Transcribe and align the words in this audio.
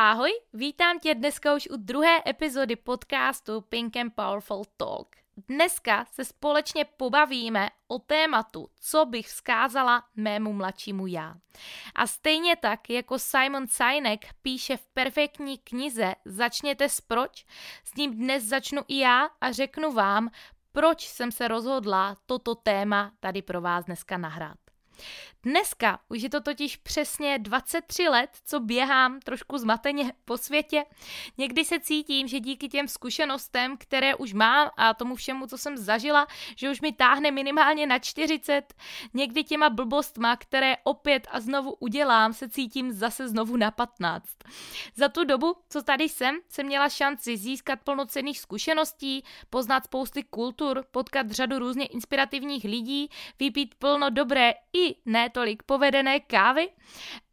Ahoj, 0.00 0.30
vítám 0.52 0.98
tě 0.98 1.14
dneska 1.14 1.54
už 1.54 1.68
u 1.70 1.76
druhé 1.76 2.22
epizody 2.26 2.76
podcastu 2.76 3.60
Pink 3.60 3.96
and 3.96 4.14
Powerful 4.14 4.64
Talk. 4.76 5.16
Dneska 5.48 6.04
se 6.04 6.24
společně 6.24 6.84
pobavíme 6.84 7.68
o 7.88 7.98
tématu, 7.98 8.68
co 8.80 9.06
bych 9.06 9.26
vzkázala 9.26 10.04
mému 10.16 10.52
mladšímu 10.52 11.06
já. 11.06 11.34
A 11.94 12.06
stejně 12.06 12.56
tak, 12.56 12.90
jako 12.90 13.18
Simon 13.18 13.66
Sinek 13.66 14.26
píše 14.42 14.76
v 14.76 14.86
perfektní 14.86 15.58
knize 15.58 16.14
Začněte 16.24 16.88
s 16.88 17.00
proč, 17.00 17.46
s 17.84 17.94
ním 17.94 18.14
dnes 18.14 18.44
začnu 18.44 18.82
i 18.88 18.98
já 18.98 19.28
a 19.40 19.52
řeknu 19.52 19.92
vám, 19.92 20.30
proč 20.72 21.08
jsem 21.08 21.32
se 21.32 21.48
rozhodla 21.48 22.16
toto 22.26 22.54
téma 22.54 23.12
tady 23.20 23.42
pro 23.42 23.60
vás 23.60 23.84
dneska 23.84 24.18
nahrát. 24.18 24.58
Dneska 25.48 25.98
už 26.08 26.22
je 26.22 26.30
to 26.30 26.40
totiž 26.40 26.76
přesně 26.76 27.38
23 27.38 28.08
let, 28.08 28.30
co 28.44 28.60
běhám 28.60 29.20
trošku 29.20 29.58
zmateně 29.58 30.12
po 30.24 30.36
světě. 30.36 30.84
Někdy 31.38 31.64
se 31.64 31.80
cítím, 31.80 32.28
že 32.28 32.40
díky 32.40 32.68
těm 32.68 32.88
zkušenostem, 32.88 33.76
které 33.76 34.14
už 34.14 34.32
mám 34.32 34.70
a 34.76 34.94
tomu 34.94 35.14
všemu, 35.14 35.46
co 35.46 35.58
jsem 35.58 35.76
zažila, 35.76 36.26
že 36.56 36.70
už 36.70 36.80
mi 36.80 36.92
táhne 36.92 37.30
minimálně 37.30 37.86
na 37.86 37.98
40. 37.98 38.74
Někdy 39.14 39.44
těma 39.44 39.70
blbostma, 39.70 40.36
které 40.36 40.76
opět 40.84 41.28
a 41.30 41.40
znovu 41.40 41.72
udělám, 41.80 42.32
se 42.32 42.48
cítím 42.48 42.92
zase 42.92 43.28
znovu 43.28 43.56
na 43.56 43.70
15. 43.70 44.24
Za 44.94 45.08
tu 45.08 45.24
dobu, 45.24 45.56
co 45.68 45.82
tady 45.82 46.04
jsem, 46.04 46.38
jsem 46.48 46.66
měla 46.66 46.88
šanci 46.88 47.36
získat 47.36 47.78
plnocenných 47.84 48.40
zkušeností, 48.40 49.24
poznat 49.50 49.84
spousty 49.84 50.22
kultur, 50.22 50.84
potkat 50.90 51.30
řadu 51.30 51.58
různě 51.58 51.86
inspirativních 51.86 52.64
lidí, 52.64 53.10
vypít 53.38 53.74
plno 53.74 54.10
dobré 54.10 54.54
i 54.72 54.94
ne 55.06 55.30
tolik 55.38 55.62
povedené 55.62 56.20
kávy. 56.20 56.68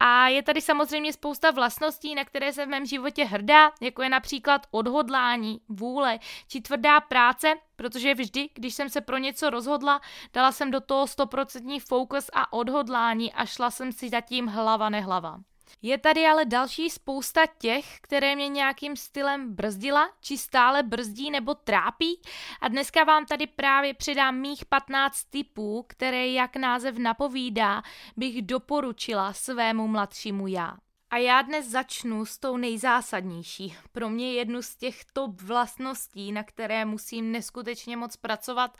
A 0.00 0.28
je 0.28 0.42
tady 0.42 0.60
samozřejmě 0.60 1.12
spousta 1.12 1.50
vlastností, 1.50 2.14
na 2.14 2.24
které 2.24 2.52
jsem 2.52 2.68
v 2.68 2.70
mém 2.70 2.86
životě 2.86 3.24
hrdá, 3.24 3.72
jako 3.80 4.02
je 4.02 4.08
například 4.08 4.66
odhodlání, 4.70 5.60
vůle 5.68 6.18
či 6.48 6.60
tvrdá 6.60 7.00
práce, 7.00 7.54
protože 7.76 8.14
vždy, 8.14 8.48
když 8.54 8.74
jsem 8.74 8.88
se 8.88 9.00
pro 9.00 9.18
něco 9.18 9.50
rozhodla, 9.50 10.00
dala 10.32 10.52
jsem 10.52 10.70
do 10.70 10.80
toho 10.80 11.06
stoprocentní 11.06 11.80
fokus 11.80 12.30
a 12.32 12.52
odhodlání 12.52 13.32
a 13.32 13.46
šla 13.46 13.70
jsem 13.70 13.92
si 13.92 14.08
zatím 14.08 14.46
hlava 14.46 14.88
nehlava. 14.88 15.38
Je 15.82 15.98
tady 15.98 16.26
ale 16.26 16.44
další 16.44 16.90
spousta 16.90 17.46
těch, 17.58 18.00
které 18.00 18.36
mě 18.36 18.48
nějakým 18.48 18.96
stylem 18.96 19.54
brzdila, 19.54 20.10
či 20.20 20.38
stále 20.38 20.82
brzdí 20.82 21.30
nebo 21.30 21.54
trápí 21.54 22.20
a 22.60 22.68
dneska 22.68 23.04
vám 23.04 23.26
tady 23.26 23.46
právě 23.46 23.94
přidám 23.94 24.36
mých 24.36 24.64
15 24.64 25.24
typů, 25.24 25.84
které, 25.88 26.28
jak 26.28 26.56
název 26.56 26.98
napovídá, 26.98 27.82
bych 28.16 28.42
doporučila 28.42 29.32
svému 29.32 29.88
mladšímu 29.88 30.46
já. 30.46 30.76
A 31.10 31.16
já 31.16 31.42
dnes 31.42 31.66
začnu 31.66 32.26
s 32.26 32.38
tou 32.38 32.56
nejzásadnější. 32.56 33.76
Pro 33.92 34.10
mě 34.10 34.32
jednu 34.32 34.62
z 34.62 34.76
těch 34.76 35.04
top 35.12 35.40
vlastností, 35.40 36.32
na 36.32 36.42
které 36.42 36.84
musím 36.84 37.32
neskutečně 37.32 37.96
moc 37.96 38.16
pracovat, 38.16 38.76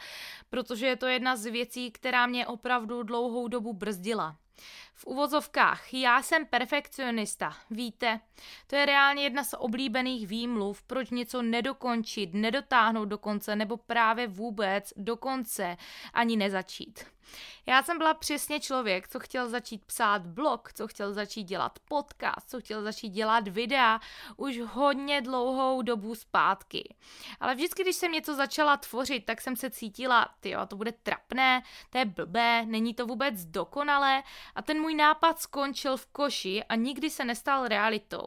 protože 0.50 0.86
je 0.86 0.96
to 0.96 1.06
jedna 1.06 1.36
z 1.36 1.46
věcí, 1.46 1.90
která 1.90 2.26
mě 2.26 2.46
opravdu 2.46 3.02
dlouhou 3.02 3.48
dobu 3.48 3.72
brzdila. 3.72 4.36
V 4.98 5.06
uvozovkách, 5.06 5.94
já 5.94 6.22
jsem 6.22 6.46
perfekcionista, 6.46 7.56
víte, 7.70 8.20
to 8.66 8.76
je 8.76 8.86
reálně 8.86 9.22
jedna 9.22 9.44
z 9.44 9.54
oblíbených 9.58 10.26
výmluv, 10.26 10.82
proč 10.82 11.10
něco 11.10 11.42
nedokončit, 11.42 12.34
nedotáhnout 12.34 13.08
do 13.08 13.18
konce 13.18 13.56
nebo 13.56 13.76
právě 13.76 14.26
vůbec 14.26 14.92
do 14.96 15.16
konce 15.16 15.76
ani 16.12 16.36
nezačít. 16.36 17.04
Já 17.66 17.82
jsem 17.82 17.98
byla 17.98 18.14
přesně 18.14 18.60
člověk, 18.60 19.08
co 19.08 19.20
chtěl 19.20 19.48
začít 19.48 19.84
psát 19.84 20.26
blog, 20.26 20.72
co 20.72 20.88
chtěl 20.88 21.12
začít 21.12 21.44
dělat 21.44 21.78
podcast, 21.88 22.50
co 22.50 22.60
chtěl 22.60 22.82
začít 22.82 23.08
dělat 23.08 23.48
videa 23.48 24.00
už 24.36 24.58
hodně 24.58 25.20
dlouhou 25.20 25.82
dobu 25.82 26.14
zpátky. 26.14 26.94
Ale 27.40 27.54
vždycky, 27.54 27.82
když 27.82 27.96
jsem 27.96 28.12
něco 28.12 28.34
začala 28.34 28.76
tvořit, 28.76 29.24
tak 29.24 29.40
jsem 29.40 29.56
se 29.56 29.70
cítila, 29.70 30.34
ty 30.40 30.54
to 30.68 30.76
bude 30.76 30.92
trapné, 30.92 31.62
to 31.90 31.98
je 31.98 32.04
blbé, 32.04 32.66
není 32.66 32.94
to 32.94 33.06
vůbec 33.06 33.44
dokonalé 33.44 34.22
a 34.54 34.62
ten 34.62 34.80
můj 34.86 34.94
nápad 34.94 35.40
skončil 35.40 35.96
v 35.96 36.06
koši 36.06 36.64
a 36.68 36.74
nikdy 36.74 37.10
se 37.10 37.24
nestal 37.24 37.68
realitou. 37.68 38.26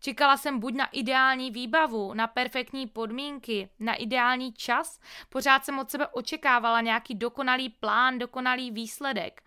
Čekala 0.00 0.36
jsem 0.36 0.60
buď 0.60 0.74
na 0.74 0.86
ideální 0.86 1.50
výbavu, 1.50 2.14
na 2.14 2.26
perfektní 2.26 2.86
podmínky, 2.86 3.68
na 3.80 3.94
ideální 3.94 4.52
čas, 4.52 5.00
pořád 5.28 5.64
jsem 5.64 5.78
od 5.78 5.90
sebe 5.90 6.06
očekávala 6.06 6.80
nějaký 6.80 7.14
dokonalý 7.14 7.68
plán, 7.68 8.18
dokonalý 8.18 8.70
výsledek. 8.70 9.42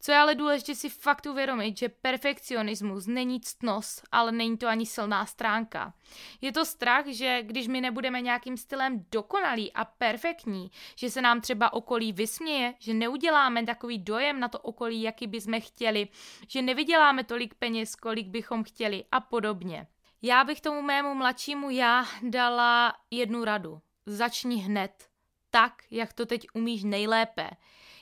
Co 0.00 0.12
je 0.12 0.18
ale 0.18 0.34
důležité 0.34 0.74
si 0.74 0.88
fakt 0.88 1.26
uvědomit, 1.26 1.78
že 1.78 1.88
perfekcionismus 1.88 3.06
není 3.06 3.40
ctnost, 3.40 4.02
ale 4.12 4.32
není 4.32 4.58
to 4.58 4.68
ani 4.68 4.86
silná 4.86 5.26
stránka. 5.26 5.94
Je 6.40 6.52
to 6.52 6.64
strach, 6.64 7.06
že 7.06 7.42
když 7.42 7.68
my 7.68 7.80
nebudeme 7.80 8.20
nějakým 8.20 8.56
stylem 8.56 9.04
dokonalí 9.12 9.72
a 9.72 9.84
perfektní, 9.84 10.70
že 10.96 11.10
se 11.10 11.22
nám 11.22 11.40
třeba 11.40 11.72
okolí 11.72 12.12
vysměje, 12.12 12.74
že 12.78 12.94
neuděláme 12.94 13.66
takový 13.66 13.98
dojem 13.98 14.40
na 14.40 14.48
to 14.48 14.58
okolí, 14.58 15.02
jaký 15.02 15.26
bychom 15.26 15.60
chtěli, 15.60 16.08
že 16.48 16.62
nevyděláme 16.62 17.24
tolik 17.24 17.54
peněz, 17.54 17.96
kolik 17.96 18.26
bychom 18.26 18.64
chtěli 18.64 19.04
a 19.12 19.20
podobně. 19.20 19.86
Já 20.22 20.44
bych 20.44 20.60
tomu 20.60 20.82
mému 20.82 21.14
mladšímu 21.14 21.70
já 21.70 22.04
dala 22.22 22.94
jednu 23.10 23.44
radu. 23.44 23.80
Začni 24.06 24.56
hned. 24.56 25.08
Tak, 25.50 25.72
jak 25.90 26.12
to 26.12 26.26
teď 26.26 26.46
umíš 26.54 26.84
nejlépe. 26.84 27.50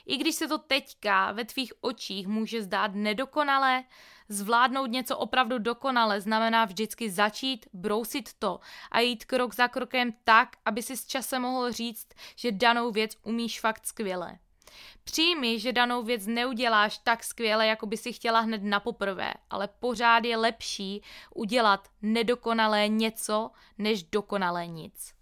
I 0.07 0.17
když 0.17 0.35
se 0.35 0.47
to 0.47 0.57
teďka 0.57 1.31
ve 1.31 1.45
tvých 1.45 1.73
očích 1.81 2.27
může 2.27 2.61
zdát 2.61 2.91
nedokonalé, 2.93 3.83
zvládnout 4.29 4.85
něco 4.85 5.17
opravdu 5.17 5.59
dokonale 5.59 6.21
znamená 6.21 6.65
vždycky 6.65 7.09
začít, 7.11 7.65
brousit 7.73 8.33
to 8.39 8.59
a 8.91 8.99
jít 8.99 9.25
krok 9.25 9.55
za 9.55 9.67
krokem 9.67 10.13
tak, 10.23 10.49
aby 10.65 10.81
si 10.81 10.97
s 10.97 11.05
časem 11.05 11.41
mohl 11.41 11.71
říct, 11.71 12.07
že 12.35 12.51
danou 12.51 12.91
věc 12.91 13.17
umíš 13.23 13.59
fakt 13.59 13.87
skvěle. 13.87 14.39
Přijmi, 15.03 15.59
že 15.59 15.73
danou 15.73 16.03
věc 16.03 16.27
neuděláš 16.27 16.97
tak 16.97 17.23
skvěle, 17.23 17.67
jako 17.67 17.85
by 17.85 17.97
si 17.97 18.13
chtěla 18.13 18.39
hned 18.39 18.63
na 18.63 18.79
poprvé, 18.79 19.33
ale 19.49 19.69
pořád 19.79 20.25
je 20.25 20.37
lepší 20.37 21.01
udělat 21.35 21.87
nedokonalé 22.01 22.87
něco, 22.87 23.51
než 23.77 24.03
dokonalé 24.03 24.67
nic. 24.67 25.16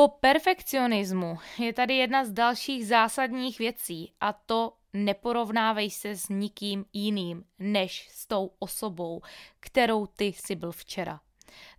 Po 0.00 0.08
perfekcionismu 0.08 1.38
je 1.58 1.72
tady 1.72 1.94
jedna 1.94 2.24
z 2.24 2.32
dalších 2.32 2.86
zásadních 2.86 3.58
věcí 3.58 4.12
a 4.20 4.32
to 4.32 4.72
neporovnávej 4.92 5.90
se 5.90 6.16
s 6.16 6.28
nikým 6.28 6.84
jiným 6.92 7.44
než 7.58 8.08
s 8.12 8.26
tou 8.26 8.50
osobou, 8.58 9.22
kterou 9.60 10.06
ty 10.06 10.24
jsi 10.24 10.54
byl 10.54 10.72
včera. 10.72 11.20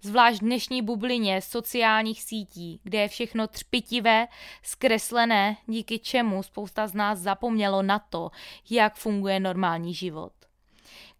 Zvlášť 0.02 0.38
v 0.38 0.46
dnešní 0.46 0.82
bublině 0.82 1.42
sociálních 1.42 2.24
sítí, 2.24 2.80
kde 2.84 3.00
je 3.00 3.08
všechno 3.08 3.48
třpitivé, 3.48 4.28
zkreslené, 4.64 5.58
díky 5.68 6.00
čemu 6.00 6.44
spousta 6.44 6.88
z 6.88 6.94
nás 6.94 7.20
zapomnělo 7.20 7.82
na 7.82 8.00
to, 8.00 8.30
jak 8.70 8.96
funguje 8.96 9.40
normální 9.40 9.94
život. 9.94 10.34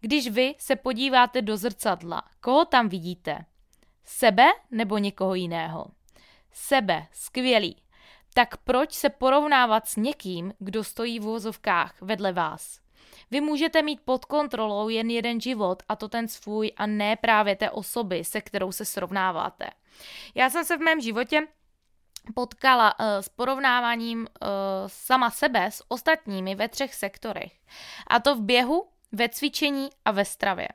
Když 0.00 0.28
vy 0.28 0.54
se 0.58 0.76
podíváte 0.76 1.42
do 1.42 1.56
zrcadla, 1.56 2.22
koho 2.40 2.64
tam 2.64 2.88
vidíte? 2.88 3.44
Sebe 4.04 4.46
nebo 4.70 4.98
někoho 4.98 5.34
jiného? 5.34 5.84
Sebe, 6.52 7.06
skvělý, 7.12 7.76
tak 8.34 8.56
proč 8.56 8.92
se 8.92 9.08
porovnávat 9.08 9.88
s 9.88 9.96
někým, 9.96 10.54
kdo 10.58 10.84
stojí 10.84 11.20
v 11.20 11.22
vozovkách 11.22 11.94
vedle 12.00 12.32
vás? 12.32 12.80
Vy 13.30 13.40
můžete 13.40 13.82
mít 13.82 14.00
pod 14.04 14.24
kontrolou 14.24 14.88
jen 14.88 15.10
jeden 15.10 15.40
život 15.40 15.82
a 15.88 15.96
to 15.96 16.08
ten 16.08 16.28
svůj 16.28 16.72
a 16.76 16.86
ne 16.86 17.16
právě 17.16 17.56
té 17.56 17.70
osoby, 17.70 18.24
se 18.24 18.40
kterou 18.40 18.72
se 18.72 18.84
srovnáváte. 18.84 19.66
Já 20.34 20.50
jsem 20.50 20.64
se 20.64 20.76
v 20.76 20.80
mém 20.80 21.00
životě 21.00 21.46
potkala 22.34 23.00
uh, 23.00 23.06
s 23.20 23.28
porovnáváním 23.28 24.20
uh, 24.20 24.26
sama 24.86 25.30
sebe 25.30 25.70
s 25.70 25.84
ostatními 25.88 26.54
ve 26.54 26.68
třech 26.68 26.94
sektorech. 26.94 27.52
A 28.06 28.20
to 28.20 28.36
v 28.36 28.40
běhu, 28.40 28.88
ve 29.12 29.28
cvičení 29.28 29.88
a 30.04 30.10
ve 30.10 30.24
stravě. 30.24 30.68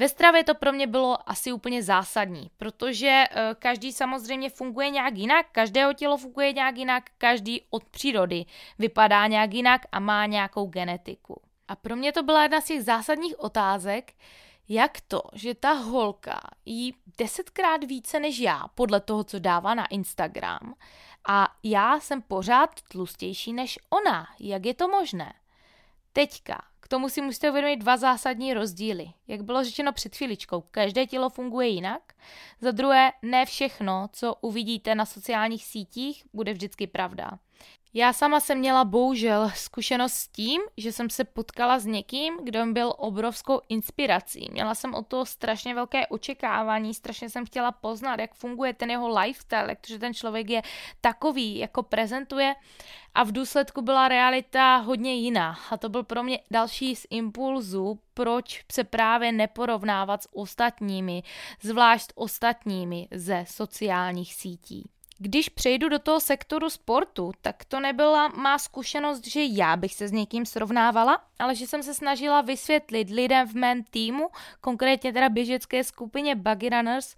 Ve 0.00 0.08
stravě 0.08 0.44
to 0.44 0.54
pro 0.54 0.72
mě 0.72 0.86
bylo 0.86 1.30
asi 1.30 1.52
úplně 1.52 1.82
zásadní, 1.82 2.50
protože 2.56 3.24
uh, 3.30 3.40
každý 3.58 3.92
samozřejmě 3.92 4.50
funguje 4.50 4.90
nějak 4.90 5.14
jinak, 5.14 5.46
každého 5.52 5.92
tělo 5.92 6.16
funguje 6.16 6.52
nějak 6.52 6.76
jinak, 6.76 7.10
každý 7.18 7.62
od 7.70 7.84
přírody 7.84 8.44
vypadá 8.78 9.26
nějak 9.26 9.54
jinak 9.54 9.82
a 9.92 10.00
má 10.00 10.26
nějakou 10.26 10.66
genetiku. 10.66 11.42
A 11.68 11.76
pro 11.76 11.96
mě 11.96 12.12
to 12.12 12.22
byla 12.22 12.42
jedna 12.42 12.60
z 12.60 12.64
těch 12.64 12.84
zásadních 12.84 13.40
otázek, 13.40 14.12
jak 14.68 15.00
to, 15.00 15.22
že 15.32 15.54
ta 15.54 15.72
holka 15.72 16.40
jí 16.64 16.94
desetkrát 17.18 17.84
více 17.84 18.20
než 18.20 18.38
já, 18.38 18.64
podle 18.74 19.00
toho, 19.00 19.24
co 19.24 19.38
dává 19.38 19.74
na 19.74 19.86
Instagram, 19.86 20.74
a 21.28 21.48
já 21.62 22.00
jsem 22.00 22.22
pořád 22.22 22.70
tlustější 22.82 23.52
než 23.52 23.78
ona. 23.90 24.26
Jak 24.38 24.66
je 24.66 24.74
to 24.74 24.88
možné? 24.88 25.32
Teďka, 26.12 26.69
tomu 26.90 27.08
si 27.08 27.22
musíte 27.22 27.50
uvědomit 27.50 27.76
dva 27.76 27.96
zásadní 27.96 28.54
rozdíly. 28.54 29.06
Jak 29.28 29.42
bylo 29.42 29.64
řečeno 29.64 29.92
před 29.92 30.16
chvíličkou, 30.16 30.64
každé 30.70 31.06
tělo 31.06 31.30
funguje 31.30 31.68
jinak. 31.68 32.12
Za 32.60 32.70
druhé, 32.70 33.12
ne 33.22 33.46
všechno, 33.46 34.08
co 34.12 34.34
uvidíte 34.40 34.94
na 34.94 35.06
sociálních 35.06 35.64
sítích, 35.64 36.24
bude 36.32 36.52
vždycky 36.52 36.86
pravda. 36.86 37.38
Já 37.94 38.12
sama 38.12 38.40
jsem 38.40 38.58
měla 38.58 38.84
bohužel 38.84 39.50
zkušenost 39.54 40.12
s 40.12 40.28
tím, 40.28 40.62
že 40.76 40.92
jsem 40.92 41.10
se 41.10 41.24
potkala 41.24 41.78
s 41.78 41.86
někým, 41.86 42.34
kdo 42.44 42.66
byl 42.66 42.94
obrovskou 42.98 43.60
inspirací. 43.68 44.48
Měla 44.52 44.74
jsem 44.74 44.94
o 44.94 45.02
to 45.02 45.26
strašně 45.26 45.74
velké 45.74 46.06
očekávání, 46.06 46.94
strašně 46.94 47.30
jsem 47.30 47.46
chtěla 47.46 47.72
poznat, 47.72 48.20
jak 48.20 48.34
funguje 48.34 48.74
ten 48.74 48.90
jeho 48.90 49.18
lifestyle, 49.18 49.66
jak 49.68 49.80
to, 49.80 49.86
že 49.86 49.98
ten 49.98 50.14
člověk 50.14 50.50
je 50.50 50.62
takový, 51.00 51.58
jako 51.58 51.82
prezentuje 51.82 52.54
a 53.14 53.22
v 53.22 53.32
důsledku 53.32 53.82
byla 53.82 54.08
realita 54.08 54.76
hodně 54.76 55.14
jiná. 55.14 55.58
A 55.70 55.76
to 55.76 55.88
byl 55.88 56.02
pro 56.02 56.22
mě 56.22 56.40
další 56.50 56.96
z 56.96 57.06
impulzů, 57.10 57.98
proč 58.14 58.64
se 58.72 58.84
právě 58.84 59.32
neporovnávat 59.32 60.22
s 60.22 60.28
ostatními, 60.32 61.22
zvlášť 61.62 62.10
ostatními 62.14 63.08
ze 63.10 63.44
sociálních 63.48 64.34
sítí. 64.34 64.90
Když 65.22 65.48
přejdu 65.48 65.88
do 65.88 65.98
toho 65.98 66.20
sektoru 66.20 66.70
sportu, 66.70 67.32
tak 67.40 67.64
to 67.64 67.80
nebyla 67.80 68.28
má 68.28 68.58
zkušenost, 68.58 69.26
že 69.26 69.40
já 69.44 69.76
bych 69.76 69.94
se 69.94 70.08
s 70.08 70.12
někým 70.12 70.46
srovnávala, 70.46 71.24
ale 71.38 71.54
že 71.54 71.66
jsem 71.66 71.82
se 71.82 71.94
snažila 71.94 72.40
vysvětlit 72.40 73.10
lidem 73.10 73.48
v 73.48 73.54
mém 73.54 73.84
týmu, 73.84 74.28
konkrétně 74.60 75.12
teda 75.12 75.28
běžecké 75.28 75.84
skupině 75.84 76.34
Buggy 76.34 76.68
Runners, 76.68 77.16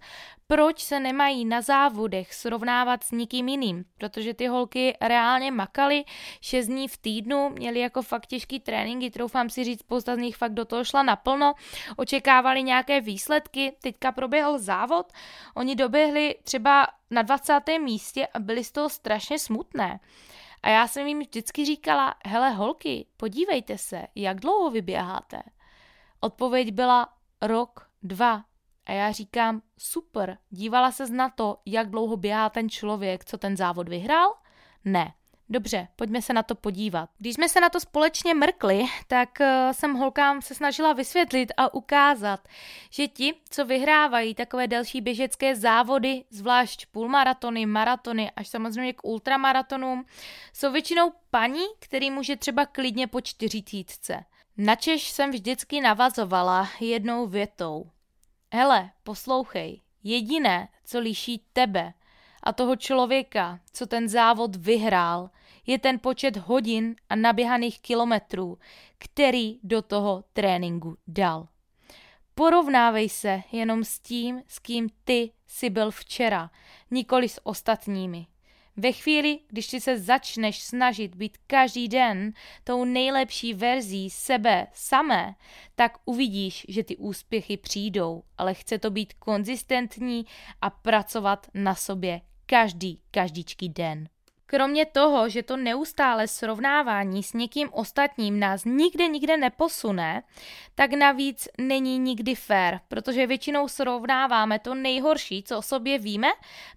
proč 0.53 0.79
se 0.79 0.99
nemají 0.99 1.45
na 1.45 1.61
závodech 1.61 2.33
srovnávat 2.33 3.03
s 3.03 3.11
nikým 3.11 3.47
jiným, 3.47 3.85
protože 3.97 4.33
ty 4.33 4.47
holky 4.47 4.97
reálně 5.01 5.51
makaly 5.51 6.05
6 6.41 6.67
dní 6.67 6.87
v 6.87 6.97
týdnu, 6.97 7.49
měly 7.49 7.79
jako 7.79 8.01
fakt 8.01 8.25
těžký 8.25 8.59
tréninky, 8.59 9.11
troufám 9.11 9.49
si 9.49 9.63
říct, 9.63 9.79
spousta 9.79 10.15
z 10.15 10.17
nich 10.19 10.35
fakt 10.35 10.53
do 10.53 10.65
toho 10.65 10.83
šla 10.83 11.03
naplno, 11.03 11.53
očekávali 11.95 12.63
nějaké 12.63 13.01
výsledky, 13.01 13.75
teďka 13.81 14.11
proběhl 14.11 14.59
závod, 14.59 15.13
oni 15.55 15.75
doběhli 15.75 16.35
třeba 16.43 16.87
na 17.11 17.21
20. 17.21 17.59
místě 17.79 18.27
a 18.27 18.39
byli 18.39 18.63
z 18.63 18.71
toho 18.71 18.89
strašně 18.89 19.39
smutné. 19.39 19.99
A 20.63 20.69
já 20.69 20.87
jsem 20.87 21.07
jim 21.07 21.19
vždycky 21.19 21.65
říkala, 21.65 22.15
hele 22.25 22.49
holky, 22.49 23.05
podívejte 23.17 23.77
se, 23.77 24.07
jak 24.15 24.39
dlouho 24.39 24.71
vyběháte. 24.71 25.43
Odpověď 26.19 26.71
byla 26.71 27.09
rok, 27.41 27.87
dva, 28.03 28.43
a 28.85 28.91
já 28.91 29.11
říkám, 29.11 29.61
super, 29.77 30.37
dívala 30.49 30.91
ses 30.91 31.09
na 31.09 31.29
to, 31.29 31.57
jak 31.65 31.89
dlouho 31.89 32.17
běhá 32.17 32.49
ten 32.49 32.69
člověk, 32.69 33.25
co 33.25 33.37
ten 33.37 33.57
závod 33.57 33.89
vyhrál? 33.89 34.33
Ne. 34.85 35.13
Dobře, 35.49 35.87
pojďme 35.95 36.21
se 36.21 36.33
na 36.33 36.43
to 36.43 36.55
podívat. 36.55 37.09
Když 37.17 37.33
jsme 37.33 37.49
se 37.49 37.61
na 37.61 37.69
to 37.69 37.79
společně 37.79 38.33
mrkli, 38.33 38.85
tak 39.07 39.29
uh, 39.39 39.45
jsem 39.71 39.93
holkám 39.93 40.41
se 40.41 40.55
snažila 40.55 40.93
vysvětlit 40.93 41.51
a 41.57 41.73
ukázat, 41.73 42.47
že 42.89 43.07
ti, 43.07 43.33
co 43.49 43.65
vyhrávají 43.65 44.35
takové 44.35 44.67
delší 44.67 45.01
běžecké 45.01 45.55
závody, 45.55 46.23
zvlášť 46.29 46.85
půlmaratony, 46.85 47.65
maratony 47.65 48.31
až 48.35 48.47
samozřejmě 48.47 48.93
k 48.93 49.05
ultramaratonům, 49.05 50.05
jsou 50.53 50.71
většinou 50.71 51.11
paní, 51.31 51.63
který 51.79 52.11
může 52.11 52.35
třeba 52.35 52.65
klidně 52.65 53.07
po 53.07 53.21
čtyřicítce. 53.21 54.25
Načež 54.57 55.11
jsem 55.11 55.31
vždycky 55.31 55.81
navazovala 55.81 56.69
jednou 56.79 57.27
větou. 57.27 57.89
Hele, 58.55 58.89
poslouchej, 59.03 59.81
jediné, 60.03 60.67
co 60.85 60.99
liší 60.99 61.41
tebe 61.53 61.93
a 62.43 62.53
toho 62.53 62.75
člověka, 62.75 63.59
co 63.73 63.87
ten 63.87 64.09
závod 64.09 64.55
vyhrál, 64.55 65.29
je 65.65 65.79
ten 65.79 65.99
počet 65.99 66.37
hodin 66.37 66.95
a 67.09 67.15
naběhaných 67.15 67.79
kilometrů, 67.79 68.57
který 68.97 69.59
do 69.63 69.81
toho 69.81 70.23
tréninku 70.33 70.97
dal. 71.07 71.47
Porovnávej 72.35 73.09
se 73.09 73.41
jenom 73.51 73.83
s 73.83 73.99
tím, 73.99 74.43
s 74.47 74.59
kým 74.59 74.89
ty 75.03 75.31
jsi 75.47 75.69
byl 75.69 75.91
včera, 75.91 76.49
nikoli 76.91 77.29
s 77.29 77.45
ostatními. 77.45 78.27
Ve 78.77 78.91
chvíli, 78.91 79.39
když 79.49 79.67
ty 79.67 79.81
se 79.81 79.99
začneš 79.99 80.63
snažit 80.63 81.15
být 81.15 81.37
každý 81.47 81.87
den 81.87 82.33
tou 82.63 82.85
nejlepší 82.85 83.53
verzí 83.53 84.09
sebe 84.09 84.67
samé, 84.73 85.35
tak 85.75 85.97
uvidíš, 86.05 86.65
že 86.69 86.83
ty 86.83 86.97
úspěchy 86.97 87.57
přijdou, 87.57 88.23
ale 88.37 88.53
chce 88.53 88.79
to 88.79 88.91
být 88.91 89.13
konzistentní 89.13 90.25
a 90.61 90.69
pracovat 90.69 91.47
na 91.53 91.75
sobě 91.75 92.21
každý, 92.45 93.01
každičký 93.11 93.69
den. 93.69 94.09
Kromě 94.55 94.85
toho, 94.85 95.29
že 95.29 95.43
to 95.43 95.57
neustále 95.57 96.27
srovnávání 96.27 97.23
s 97.23 97.33
někým 97.33 97.69
ostatním 97.71 98.39
nás 98.39 98.65
nikde 98.65 99.07
nikde 99.07 99.37
neposune, 99.37 100.23
tak 100.75 100.93
navíc 100.93 101.47
není 101.57 101.97
nikdy 101.97 102.35
fair, 102.35 102.79
protože 102.87 103.27
většinou 103.27 103.67
srovnáváme 103.67 104.59
to 104.59 104.75
nejhorší, 104.75 105.43
co 105.43 105.57
o 105.57 105.61
sobě 105.61 105.99
víme, 105.99 106.27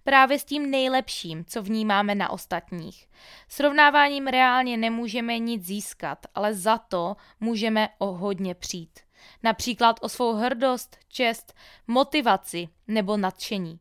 právě 0.03 0.39
s 0.39 0.45
tím 0.45 0.71
nejlepším, 0.71 1.45
co 1.45 1.61
vnímáme 1.61 2.15
na 2.15 2.29
ostatních. 2.29 3.07
Srovnáváním 3.49 4.27
reálně 4.27 4.77
nemůžeme 4.77 5.39
nic 5.39 5.65
získat, 5.65 6.25
ale 6.35 6.53
za 6.53 6.77
to 6.77 7.15
můžeme 7.39 7.89
o 7.97 8.05
hodně 8.05 8.55
přijít. 8.55 8.99
Například 9.43 9.99
o 10.01 10.09
svou 10.09 10.33
hrdost, 10.33 10.97
čest, 11.07 11.53
motivaci 11.87 12.67
nebo 12.87 13.17
nadšení. 13.17 13.79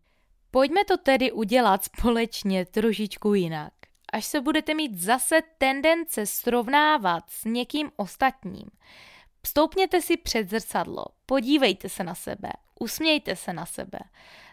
Pojďme 0.51 0.85
to 0.85 0.97
tedy 0.97 1.33
udělat 1.33 1.85
společně 1.85 2.65
trošičku 2.65 3.35
jinak 3.35 3.73
až 4.13 4.25
se 4.25 4.41
budete 4.41 4.75
mít 4.75 4.99
zase 4.99 5.43
tendence 5.59 6.27
srovnávat 6.27 7.25
s 7.31 7.45
někým 7.45 7.91
ostatním, 7.97 8.71
Vstoupněte 9.47 10.03
si 10.03 10.17
před 10.17 10.51
zrcadlo, 10.51 11.05
podívejte 11.27 11.89
se 11.89 12.05
na 12.05 12.15
sebe, 12.15 12.49
usmějte 12.81 13.37
se 13.37 13.53
na 13.53 13.67
sebe, 13.67 13.99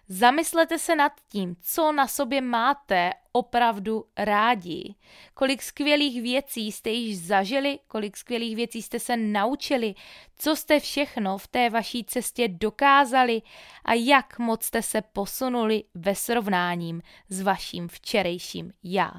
zamyslete 0.08 0.80
se 0.80 0.96
nad 0.96 1.12
tím, 1.30 1.56
co 1.62 1.92
na 1.92 2.08
sobě 2.08 2.42
máte 2.42 3.12
opravdu 3.32 4.06
rádi, 4.18 4.96
kolik 5.34 5.62
skvělých 5.62 6.22
věcí 6.22 6.72
jste 6.72 6.90
již 6.90 7.20
zažili, 7.20 7.80
kolik 7.88 8.18
skvělých 8.18 8.56
věcí 8.56 8.82
jste 8.82 9.00
se 9.00 9.18
naučili, 9.18 9.96
co 10.38 10.56
jste 10.56 10.80
všechno 10.80 11.38
v 11.38 11.48
té 11.48 11.70
vaší 11.70 12.04
cestě 12.04 12.48
dokázali 12.48 13.42
a 13.86 13.94
jak 13.94 14.40
moc 14.40 14.64
jste 14.64 14.82
se 14.82 15.02
posunuli 15.02 15.84
ve 15.94 16.16
srovnáním 16.16 17.02
s 17.30 17.42
vaším 17.42 17.88
včerejším 17.88 18.74
já. 18.84 19.12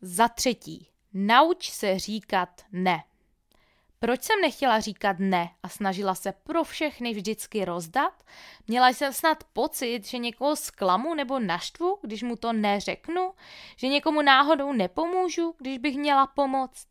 Za 0.00 0.28
třetí, 0.28 0.88
nauč 1.14 1.70
se 1.70 1.98
říkat 1.98 2.48
ne. 2.72 3.04
Proč 4.00 4.22
jsem 4.22 4.40
nechtěla 4.40 4.80
říkat 4.80 5.16
ne 5.18 5.50
a 5.62 5.68
snažila 5.68 6.14
se 6.14 6.32
pro 6.32 6.64
všechny 6.64 7.14
vždycky 7.14 7.64
rozdat? 7.64 8.24
Měla 8.66 8.88
jsem 8.88 9.12
snad 9.12 9.44
pocit, 9.52 10.06
že 10.06 10.18
někoho 10.18 10.56
zklamu 10.56 11.14
nebo 11.14 11.38
naštvu, 11.38 11.98
když 12.02 12.22
mu 12.22 12.36
to 12.36 12.52
neřeknu? 12.52 13.32
Že 13.76 13.88
někomu 13.88 14.22
náhodou 14.22 14.72
nepomůžu, 14.72 15.54
když 15.58 15.78
bych 15.78 15.96
měla 15.96 16.26
pomoct? 16.26 16.86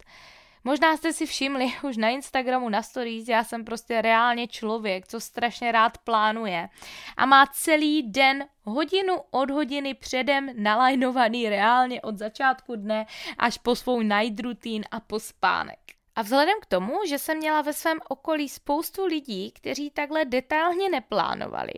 Možná 0.68 0.98
jste 0.98 1.14
si 1.14 1.26
všimli 1.26 1.74
už 1.84 1.98
na 1.98 2.10
Instagramu, 2.10 2.70
na 2.70 2.82
stories, 2.82 3.28
já 3.28 3.44
jsem 3.44 3.66
prostě 3.66 4.02
reálně 4.02 4.48
člověk, 4.48 5.08
co 5.08 5.20
strašně 5.20 5.72
rád 5.72 5.98
plánuje 5.98 6.70
a 7.18 7.26
má 7.26 7.46
celý 7.46 8.04
den 8.04 8.46
hodinu 8.64 9.16
od 9.32 9.50
hodiny 9.50 9.94
předem 9.94 10.50
nalajnovaný 10.56 11.50
reálně 11.50 12.02
od 12.02 12.18
začátku 12.18 12.76
dne 12.76 13.06
až 13.38 13.58
po 13.58 13.76
svou 13.76 14.02
night 14.02 14.40
routine 14.40 14.86
a 14.92 15.00
po 15.00 15.20
spánek. 15.20 15.80
A 16.16 16.22
vzhledem 16.22 16.58
k 16.62 16.66
tomu, 16.66 17.00
že 17.08 17.20
jsem 17.20 17.38
měla 17.38 17.62
ve 17.62 17.74
svém 17.74 18.00
okolí 18.10 18.50
spoustu 18.50 19.06
lidí, 19.06 19.52
kteří 19.52 19.90
takhle 19.90 20.26
detailně 20.26 20.90
neplánovali, 20.90 21.74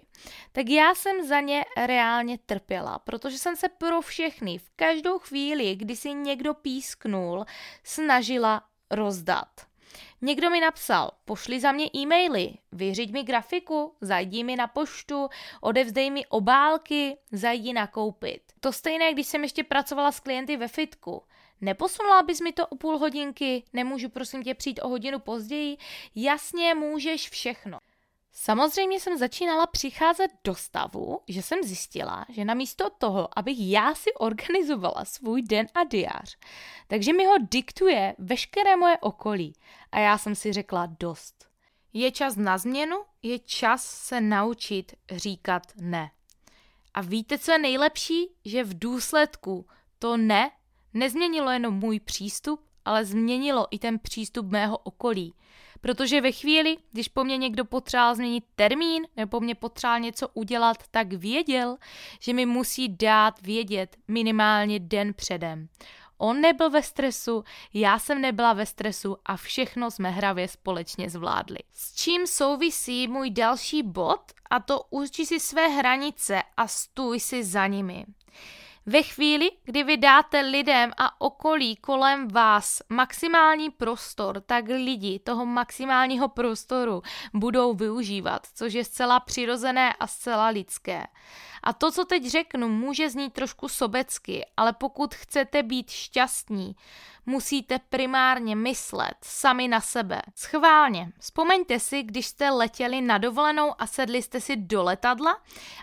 tak 0.52 0.70
já 0.70 0.96
jsem 0.96 1.28
za 1.28 1.40
ně 1.40 1.66
reálně 1.78 2.38
trpěla, 2.46 3.00
protože 3.00 3.38
jsem 3.38 3.56
se 3.56 3.70
pro 3.70 4.02
všechny 4.02 4.58
v 4.58 4.70
každou 4.76 5.20
chvíli, 5.20 5.76
kdy 5.76 5.96
si 5.96 6.14
někdo 6.14 6.54
písknul, 6.54 7.46
snažila 7.84 8.69
rozdat. 8.92 9.70
Někdo 10.22 10.50
mi 10.50 10.60
napsal, 10.60 11.12
pošli 11.26 11.60
za 11.60 11.72
mě 11.72 11.90
e-maily, 11.96 12.54
vyřiď 12.72 13.12
mi 13.12 13.24
grafiku, 13.24 13.94
zajdi 14.02 14.44
mi 14.44 14.56
na 14.56 14.68
poštu, 14.68 15.30
odevzdej 15.62 16.12
mi 16.12 16.26
obálky, 16.26 17.18
zajdi 17.32 17.74
nakoupit. 17.74 18.42
To 18.60 18.72
stejné, 18.74 19.14
když 19.14 19.28
jsem 19.28 19.44
ještě 19.44 19.64
pracovala 19.64 20.12
s 20.12 20.20
klienty 20.20 20.58
ve 20.58 20.68
fitku. 20.68 21.24
Neposunula 21.62 22.24
bys 22.24 22.42
mi 22.42 22.52
to 22.52 22.68
o 22.68 22.76
půl 22.76 22.98
hodinky? 22.98 23.64
Nemůžu 23.74 24.10
prosím 24.10 24.44
tě 24.44 24.54
přijít 24.54 24.80
o 24.84 24.88
hodinu 24.88 25.20
později? 25.20 25.78
Jasně, 26.16 26.76
můžeš 26.76 27.30
všechno. 27.30 27.80
Samozřejmě 28.32 29.00
jsem 29.00 29.18
začínala 29.18 29.68
přicházet 29.68 30.32
do 30.44 30.56
stavu, 30.56 31.20
že 31.28 31.42
jsem 31.42 31.64
zjistila, 31.64 32.26
že 32.30 32.46
namísto 32.46 32.90
toho, 32.90 33.40
abych 33.40 33.58
já 33.60 33.96
si 33.96 34.14
organizovala 34.14 35.06
svůj 35.06 35.42
den 35.42 35.68
a 35.74 35.84
diář, 35.84 36.38
takže 36.88 37.14
mi 37.14 37.26
ho 37.26 37.36
diktuje 37.52 38.16
veškeré 38.18 38.76
moje 38.76 38.98
okolí. 38.98 39.54
A 39.92 40.00
já 40.00 40.18
jsem 40.18 40.36
si 40.36 40.54
řekla 40.54 40.86
dost. 41.00 41.50
Je 41.94 42.12
čas 42.12 42.36
na 42.36 42.58
změnu, 42.58 42.98
je 43.22 43.40
čas 43.40 43.86
se 43.86 44.22
naučit 44.22 44.94
říkat 45.12 45.64
ne. 45.76 46.12
A 46.94 47.02
víte, 47.02 47.38
co 47.38 47.52
je 47.52 47.58
nejlepší? 47.58 48.28
Že 48.46 48.64
v 48.64 48.80
důsledku 48.80 49.68
to 50.00 50.18
ne 50.18 50.52
nezměnilo 50.94 51.52
jenom 51.52 51.74
můj 51.74 52.00
přístup, 52.00 52.66
ale 52.86 53.06
změnilo 53.06 53.68
i 53.72 53.80
ten 53.80 54.00
přístup 54.00 54.46
mého 54.46 54.78
okolí. 54.78 55.34
Protože 55.82 56.22
ve 56.22 56.32
chvíli, 56.32 56.78
když 56.92 57.08
po 57.08 57.24
mně 57.24 57.38
někdo 57.38 57.66
potřeboval 57.66 58.16
změnit 58.16 58.44
termín 58.56 59.04
nebo 59.18 59.30
po 59.30 59.40
mně 59.40 59.56
potřeboval 59.56 60.00
něco 60.00 60.28
udělat, 60.34 60.78
tak 60.92 61.14
věděl, 61.14 61.78
že 62.20 62.34
mi 62.34 62.46
musí 62.46 62.90
dát 62.90 63.42
vědět 63.42 63.98
minimálně 64.08 64.80
den 64.80 65.14
předem. 65.14 65.68
On 66.18 66.42
nebyl 66.42 66.70
ve 66.70 66.84
stresu, 66.84 67.44
já 67.74 68.00
jsem 68.00 68.22
nebyla 68.22 68.54
ve 68.54 68.66
stresu 68.66 69.18
a 69.26 69.38
všechno 69.38 69.92
jsme 69.92 70.10
hravě 70.10 70.48
společně 70.48 71.10
zvládli. 71.10 71.60
S 71.74 71.96
čím 71.96 72.28
souvisí 72.28 73.08
můj 73.08 73.30
další 73.30 73.84
bod 73.84 74.22
a 74.50 74.60
to 74.60 74.82
určí 74.90 75.26
si 75.26 75.40
své 75.40 75.68
hranice 75.68 76.44
a 76.58 76.68
stůj 76.68 77.20
si 77.20 77.44
za 77.44 77.68
nimi. 77.68 78.06
Ve 78.90 79.04
chvíli, 79.04 79.52
kdy 79.64 79.84
vy 79.84 79.98
dáte 79.98 80.42
lidem 80.42 80.92
a 80.98 81.22
okolí 81.22 81.76
kolem 81.76 82.28
vás 82.28 82.82
maximální 82.90 83.70
prostor, 83.70 84.42
tak 84.42 84.66
lidi 84.68 85.20
toho 85.20 85.46
maximálního 85.46 86.28
prostoru 86.28 87.02
budou 87.34 87.74
využívat, 87.74 88.48
což 88.56 88.74
je 88.74 88.86
zcela 88.86 89.20
přirozené 89.20 89.94
a 89.94 90.08
zcela 90.08 90.48
lidské. 90.48 91.04
A 91.64 91.74
to, 91.74 91.92
co 91.92 92.06
teď 92.06 92.26
řeknu, 92.26 92.68
může 92.70 93.10
znít 93.10 93.34
trošku 93.34 93.68
sobecky, 93.68 94.46
ale 94.58 94.74
pokud 94.74 95.16
chcete 95.16 95.64
být 95.64 95.90
šťastní, 95.90 96.76
musíte 97.26 97.80
primárně 97.80 98.56
myslet 98.56 99.16
sami 99.22 99.68
na 99.68 99.82
sebe. 99.82 100.22
Schválně, 100.36 101.12
vzpomeňte 101.20 101.80
si, 101.80 102.04
když 102.04 102.28
jste 102.28 102.50
letěli 102.50 103.02
na 103.02 103.18
dovolenou 103.18 103.82
a 103.82 103.88
sedli 103.88 104.22
jste 104.22 104.42
si 104.42 104.56
do 104.56 104.84
letadla 104.84 105.38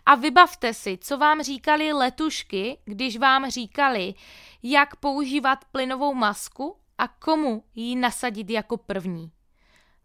a 0.06 0.14
vybavte 0.14 0.74
si, 0.74 0.98
co 1.00 1.18
vám 1.18 1.42
říkali 1.42 1.92
letušky, 1.92 2.78
když 2.84 3.16
vám 3.16 3.50
říkali, 3.50 4.14
jak 4.62 4.96
používat 4.96 5.64
plynovou 5.64 6.14
masku 6.14 6.76
a 6.98 7.08
komu 7.08 7.64
ji 7.74 7.96
nasadit 7.96 8.50
jako 8.50 8.76
první. 8.76 9.32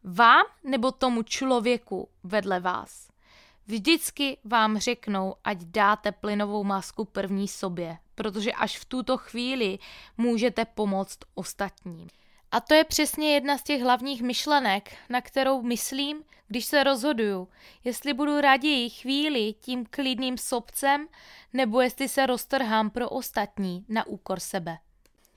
Vám 0.03 0.45
nebo 0.63 0.91
tomu 0.91 1.23
člověku 1.23 2.09
vedle 2.23 2.59
vás. 2.59 3.10
Vždycky 3.71 4.37
vám 4.43 4.77
řeknou, 4.77 5.35
ať 5.43 5.57
dáte 5.57 6.11
plynovou 6.11 6.63
masku 6.63 7.05
první 7.05 7.47
sobě, 7.47 7.97
protože 8.15 8.51
až 8.51 8.79
v 8.79 8.85
tuto 8.85 9.17
chvíli 9.17 9.79
můžete 10.17 10.65
pomoct 10.65 11.17
ostatním. 11.35 12.07
A 12.51 12.59
to 12.59 12.73
je 12.73 12.83
přesně 12.83 13.33
jedna 13.33 13.57
z 13.57 13.63
těch 13.63 13.81
hlavních 13.81 14.21
myšlenek, 14.21 14.95
na 15.09 15.21
kterou 15.21 15.61
myslím, 15.61 16.23
když 16.47 16.65
se 16.65 16.83
rozhoduju, 16.83 17.47
jestli 17.83 18.13
budu 18.13 18.41
raději 18.41 18.89
chvíli 18.89 19.53
tím 19.53 19.85
klidným 19.85 20.37
sobcem, 20.37 21.07
nebo 21.53 21.81
jestli 21.81 22.09
se 22.09 22.25
roztrhám 22.25 22.89
pro 22.89 23.09
ostatní 23.09 23.85
na 23.89 24.07
úkor 24.07 24.39
sebe. 24.39 24.77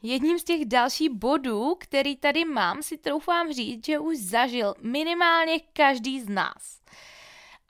Jedním 0.02 0.38
z 0.38 0.44
těch 0.44 0.64
dalších 0.64 1.10
bodů, 1.10 1.74
který 1.80 2.16
tady 2.16 2.44
mám, 2.44 2.82
si 2.82 2.98
troufám 2.98 3.52
říct, 3.52 3.86
že 3.86 3.98
už 3.98 4.18
zažil 4.18 4.74
minimálně 4.80 5.60
každý 5.72 6.20
z 6.20 6.28
nás. 6.28 6.84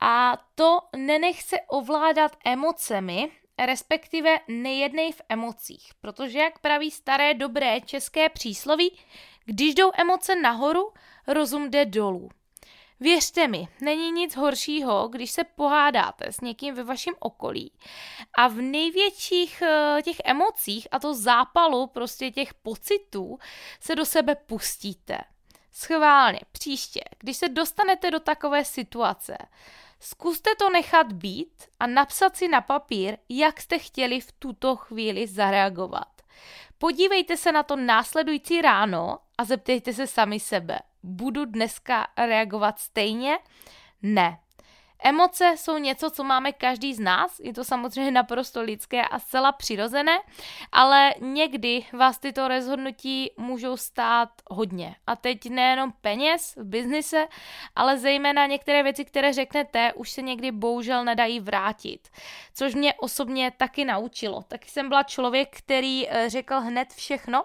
A 0.01 0.39
to 0.55 0.79
nenech 0.97 1.43
se 1.43 1.57
ovládat 1.61 2.37
emocemi, 2.45 3.31
respektive 3.59 4.39
nejednej 4.49 5.13
v 5.13 5.23
emocích, 5.29 5.93
protože 6.01 6.39
jak 6.39 6.59
praví 6.59 6.91
staré 6.91 7.35
dobré 7.35 7.81
české 7.81 8.29
přísloví, 8.29 8.99
když 9.45 9.75
jdou 9.75 9.91
emoce 9.95 10.37
nahoru, 10.37 10.93
rozum 11.27 11.71
jde 11.71 11.85
dolů. 11.85 12.29
Věřte 13.01 13.49
mi, 13.49 13.69
není 13.81 14.13
nic 14.13 14.37
horšího, 14.37 15.09
když 15.09 15.31
se 15.31 15.45
pohádáte 15.45 16.33
s 16.33 16.41
někým 16.41 16.75
ve 16.75 16.85
vašem 16.85 17.15
okolí 17.19 17.73
a 18.35 18.49
v 18.49 18.55
největších 18.55 19.63
eh, 19.63 20.03
těch 20.03 20.17
emocích 20.25 20.89
a 20.91 20.99
to 20.99 21.15
zápalu 21.15 21.87
prostě 21.87 22.31
těch 22.31 22.55
pocitů 22.55 23.39
se 23.81 23.95
do 23.95 24.05
sebe 24.05 24.35
pustíte. 24.35 25.19
Schválně, 25.77 26.41
příště, 26.53 27.01
když 27.19 27.37
se 27.37 27.49
dostanete 27.49 28.11
do 28.11 28.21
takové 28.21 28.65
situace, 28.65 29.37
Zkuste 30.07 30.51
to 30.59 30.71
nechat 30.71 31.13
být 31.13 31.65
a 31.81 31.87
napsat 31.87 32.37
si 32.37 32.49
na 32.49 32.61
papír, 32.61 33.17
jak 33.29 33.61
jste 33.61 33.79
chtěli 33.79 34.21
v 34.21 34.33
tuto 34.33 34.77
chvíli 34.77 35.27
zareagovat. 35.27 36.23
Podívejte 36.79 37.37
se 37.37 37.53
na 37.53 37.63
to 37.63 37.77
následující 37.77 38.63
ráno 38.63 39.19
a 39.39 39.45
zeptejte 39.45 39.93
se 39.93 40.07
sami 40.07 40.41
sebe. 40.41 40.79
Budu 41.03 41.45
dneska 41.45 42.07
reagovat 42.17 42.79
stejně? 42.79 43.39
Ne. 44.03 44.39
Emoce 45.07 45.55
jsou 45.57 45.79
něco, 45.79 46.11
co 46.11 46.25
máme 46.25 46.53
každý 46.53 46.95
z 46.95 47.01
nás, 47.01 47.41
je 47.41 47.53
to 47.53 47.65
samozřejmě 47.65 48.11
naprosto 48.11 48.63
lidské 48.63 49.03
a 49.03 49.19
zcela 49.19 49.53
přirozené, 49.53 50.19
ale 50.73 51.15
někdy 51.21 51.87
vás 51.93 52.19
tyto 52.19 52.49
rozhodnutí 52.49 53.31
můžou 53.37 53.77
stát 53.77 54.29
hodně. 54.51 54.97
A 55.07 55.17
teď 55.17 55.51
nejenom 55.51 55.93
peněz 56.01 56.57
v 56.57 56.65
biznise, 56.65 57.27
ale 57.77 57.99
zejména 57.99 58.47
některé 58.47 58.83
věci, 58.83 59.05
které 59.05 59.33
řeknete, 59.33 59.93
už 59.93 60.11
se 60.11 60.23
někdy 60.23 60.53
bohužel 60.53 61.05
nedají 61.05 61.41
vrátit. 61.41 62.09
Což 62.55 62.75
mě 62.75 62.95
osobně 62.95 63.53
taky 63.57 63.85
naučilo. 63.85 64.43
Taky 64.49 64.69
jsem 64.71 64.89
byla 64.89 65.03
člověk, 65.03 65.57
který 65.57 66.09
eh, 66.09 66.31
řekl 66.31 66.55
hned 66.55 66.93
všechno, 66.93 67.45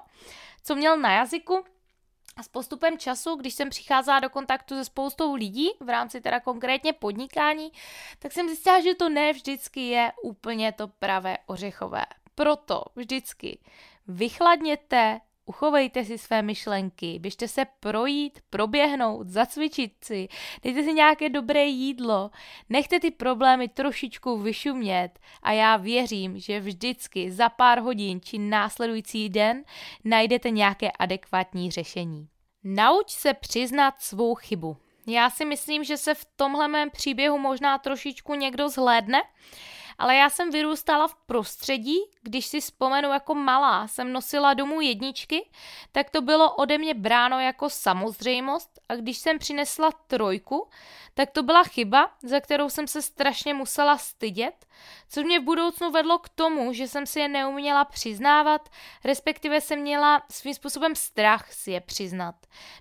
co 0.63 0.75
měl 0.75 0.97
na 0.97 1.11
jazyku, 1.11 1.63
a 2.39 2.43
s 2.43 2.47
postupem 2.47 2.97
času, 2.97 3.35
když 3.35 3.53
jsem 3.53 3.69
přicházela 3.69 4.19
do 4.19 4.29
kontaktu 4.29 4.75
se 4.75 4.85
spoustou 4.85 5.33
lidí, 5.33 5.69
v 5.79 5.89
rámci 5.89 6.21
teda 6.21 6.39
konkrétně 6.39 6.93
podnikání, 6.93 7.71
tak 8.19 8.31
jsem 8.31 8.47
zjistila, 8.47 8.79
že 8.79 8.95
to 8.95 9.09
ne 9.09 9.33
vždycky 9.33 9.87
je 9.87 10.11
úplně 10.23 10.71
to 10.71 10.87
pravé 10.87 11.37
ořechové. 11.45 12.05
Proto 12.35 12.83
vždycky 12.95 13.59
vychladněte, 14.07 15.19
uchovejte 15.49 16.05
si 16.05 16.17
své 16.17 16.41
myšlenky, 16.41 17.19
běžte 17.19 17.47
se 17.47 17.65
projít, 17.79 18.39
proběhnout, 18.49 19.27
zacvičit 19.27 20.03
si, 20.03 20.27
dejte 20.63 20.83
si 20.83 20.93
nějaké 20.93 21.29
dobré 21.29 21.65
jídlo, 21.65 22.31
nechte 22.69 22.99
ty 22.99 23.11
problémy 23.11 23.67
trošičku 23.67 24.37
vyšumět 24.37 25.19
a 25.43 25.51
já 25.51 25.77
věřím, 25.77 26.39
že 26.39 26.59
vždycky 26.59 27.31
za 27.31 27.49
pár 27.49 27.79
hodin 27.79 28.21
či 28.21 28.37
následující 28.37 29.29
den 29.29 29.63
najdete 30.03 30.49
nějaké 30.49 30.91
adekvátní 30.91 31.71
řešení. 31.71 32.27
Nauč 32.63 33.09
se 33.11 33.33
přiznat 33.33 34.01
svou 34.01 34.35
chybu. 34.35 34.77
Já 35.07 35.29
si 35.29 35.45
myslím, 35.45 35.83
že 35.83 35.97
se 35.97 36.13
v 36.13 36.25
tomhle 36.35 36.67
mém 36.67 36.89
příběhu 36.89 37.37
možná 37.37 37.77
trošičku 37.77 38.35
někdo 38.35 38.69
zhlédne, 38.69 39.21
ale 39.99 40.15
já 40.15 40.29
jsem 40.29 40.51
vyrůstala 40.51 41.07
v 41.07 41.15
prostředí, 41.15 41.97
když 42.21 42.45
si 42.45 42.61
vzpomenu 42.61 43.09
jako 43.09 43.35
malá 43.35 43.87
jsem 43.87 44.13
nosila 44.13 44.53
domů 44.53 44.81
jedničky, 44.81 45.49
tak 45.91 46.09
to 46.09 46.21
bylo 46.21 46.55
ode 46.55 46.77
mě 46.77 46.93
bráno 46.93 47.39
jako 47.39 47.69
samozřejmost 47.69 48.79
a 48.89 48.95
když 48.95 49.17
jsem 49.17 49.39
přinesla 49.39 49.91
trojku, 49.91 50.69
tak 51.13 51.31
to 51.31 51.43
byla 51.43 51.63
chyba, 51.63 52.11
za 52.23 52.39
kterou 52.39 52.69
jsem 52.69 52.87
se 52.87 53.01
strašně 53.01 53.53
musela 53.53 53.97
stydět, 53.97 54.65
což 55.09 55.23
mě 55.23 55.39
v 55.39 55.43
budoucnu 55.43 55.91
vedlo 55.91 56.19
k 56.19 56.29
tomu, 56.29 56.73
že 56.73 56.87
jsem 56.87 57.05
si 57.05 57.19
je 57.19 57.27
neuměla 57.27 57.85
přiznávat, 57.85 58.69
respektive 59.03 59.61
jsem 59.61 59.79
měla 59.79 60.23
svým 60.31 60.53
způsobem 60.53 60.95
strach 60.95 61.53
si 61.53 61.71
je 61.71 61.81
přiznat. 61.81 62.35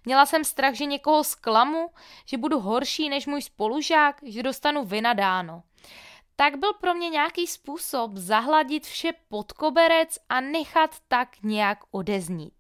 Měla 0.05 0.27
jsem 0.27 0.45
strach, 0.45 0.75
že 0.75 0.85
někoho 0.85 1.25
zklamu, 1.25 1.91
že 2.25 2.39
budu 2.39 2.61
horší 2.61 3.09
než 3.09 3.27
můj 3.27 3.43
spolužák, 3.43 4.17
že 4.23 4.43
dostanu 4.43 4.85
vynadáno 4.85 5.63
tak 6.41 6.59
byl 6.59 6.73
pro 6.73 6.95
mě 6.95 7.09
nějaký 7.09 7.47
způsob 7.47 8.17
zahladit 8.17 8.87
vše 8.87 9.13
pod 9.29 9.53
koberec 9.53 10.19
a 10.29 10.41
nechat 10.41 10.97
tak 11.09 11.29
nějak 11.43 11.79
odeznít. 11.91 12.55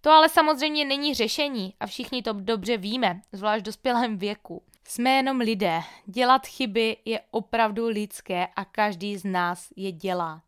To 0.00 0.10
ale 0.10 0.28
samozřejmě 0.28 0.84
není 0.84 1.14
řešení 1.14 1.74
a 1.80 1.86
všichni 1.86 2.22
to 2.22 2.32
dobře 2.32 2.76
víme, 2.76 3.20
zvlášť 3.32 3.62
v 3.62 3.64
dospělém 3.64 4.18
věku. 4.18 4.62
Jsme 4.88 5.10
jenom 5.10 5.38
lidé. 5.38 5.80
Dělat 6.06 6.46
chyby 6.46 6.96
je 7.04 7.20
opravdu 7.30 7.86
lidské 7.86 8.46
a 8.56 8.64
každý 8.64 9.16
z 9.16 9.24
nás 9.24 9.68
je 9.76 9.92
dělá. 9.92 10.42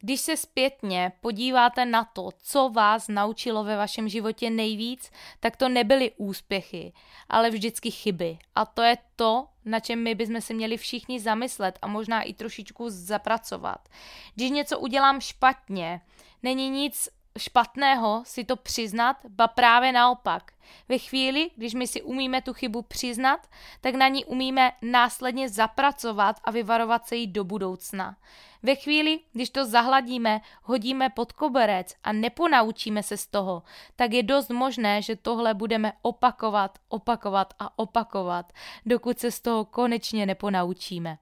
Když 0.00 0.20
se 0.20 0.36
zpětně 0.36 1.12
podíváte 1.20 1.84
na 1.84 2.04
to, 2.04 2.28
co 2.42 2.68
vás 2.68 3.08
naučilo 3.08 3.64
ve 3.64 3.76
vašem 3.76 4.08
životě 4.08 4.50
nejvíc, 4.50 5.10
tak 5.40 5.56
to 5.56 5.68
nebyly 5.68 6.12
úspěchy, 6.16 6.92
ale 7.28 7.50
vždycky 7.50 7.90
chyby. 7.90 8.38
A 8.54 8.64
to 8.64 8.82
je 8.82 8.98
to, 9.16 9.46
na 9.64 9.80
čem 9.80 10.02
my 10.02 10.14
bychom 10.14 10.40
si 10.40 10.54
měli 10.54 10.76
všichni 10.76 11.20
zamyslet 11.20 11.78
a 11.82 11.86
možná 11.86 12.22
i 12.22 12.34
trošičku 12.34 12.84
zapracovat. 12.88 13.88
Když 14.34 14.50
něco 14.50 14.78
udělám 14.78 15.20
špatně, 15.20 16.00
není 16.42 16.70
nic 16.70 17.08
špatného 17.38 18.22
si 18.26 18.44
to 18.44 18.56
přiznat, 18.56 19.16
ba 19.28 19.48
právě 19.48 19.92
naopak. 19.92 20.52
Ve 20.88 20.98
chvíli, 20.98 21.50
když 21.56 21.74
my 21.74 21.86
si 21.86 22.02
umíme 22.02 22.42
tu 22.42 22.52
chybu 22.52 22.82
přiznat, 22.82 23.46
tak 23.80 23.94
na 23.94 24.08
ní 24.08 24.24
umíme 24.24 24.72
následně 24.82 25.48
zapracovat 25.48 26.36
a 26.44 26.50
vyvarovat 26.50 27.06
se 27.06 27.16
jí 27.16 27.26
do 27.26 27.44
budoucna. 27.44 28.16
Ve 28.62 28.74
chvíli, 28.74 29.20
když 29.32 29.50
to 29.50 29.64
zahladíme, 29.64 30.40
hodíme 30.62 31.10
pod 31.10 31.32
koberec 31.32 31.94
a 32.04 32.12
neponaučíme 32.12 33.02
se 33.02 33.16
z 33.16 33.26
toho, 33.26 33.62
tak 33.96 34.12
je 34.12 34.22
dost 34.22 34.50
možné, 34.50 35.02
že 35.02 35.16
tohle 35.16 35.54
budeme 35.54 35.92
opakovat, 36.02 36.78
opakovat 36.88 37.54
a 37.58 37.78
opakovat, 37.78 38.52
dokud 38.86 39.18
se 39.18 39.30
z 39.30 39.40
toho 39.40 39.64
konečně 39.64 40.26
neponaučíme. 40.26 41.18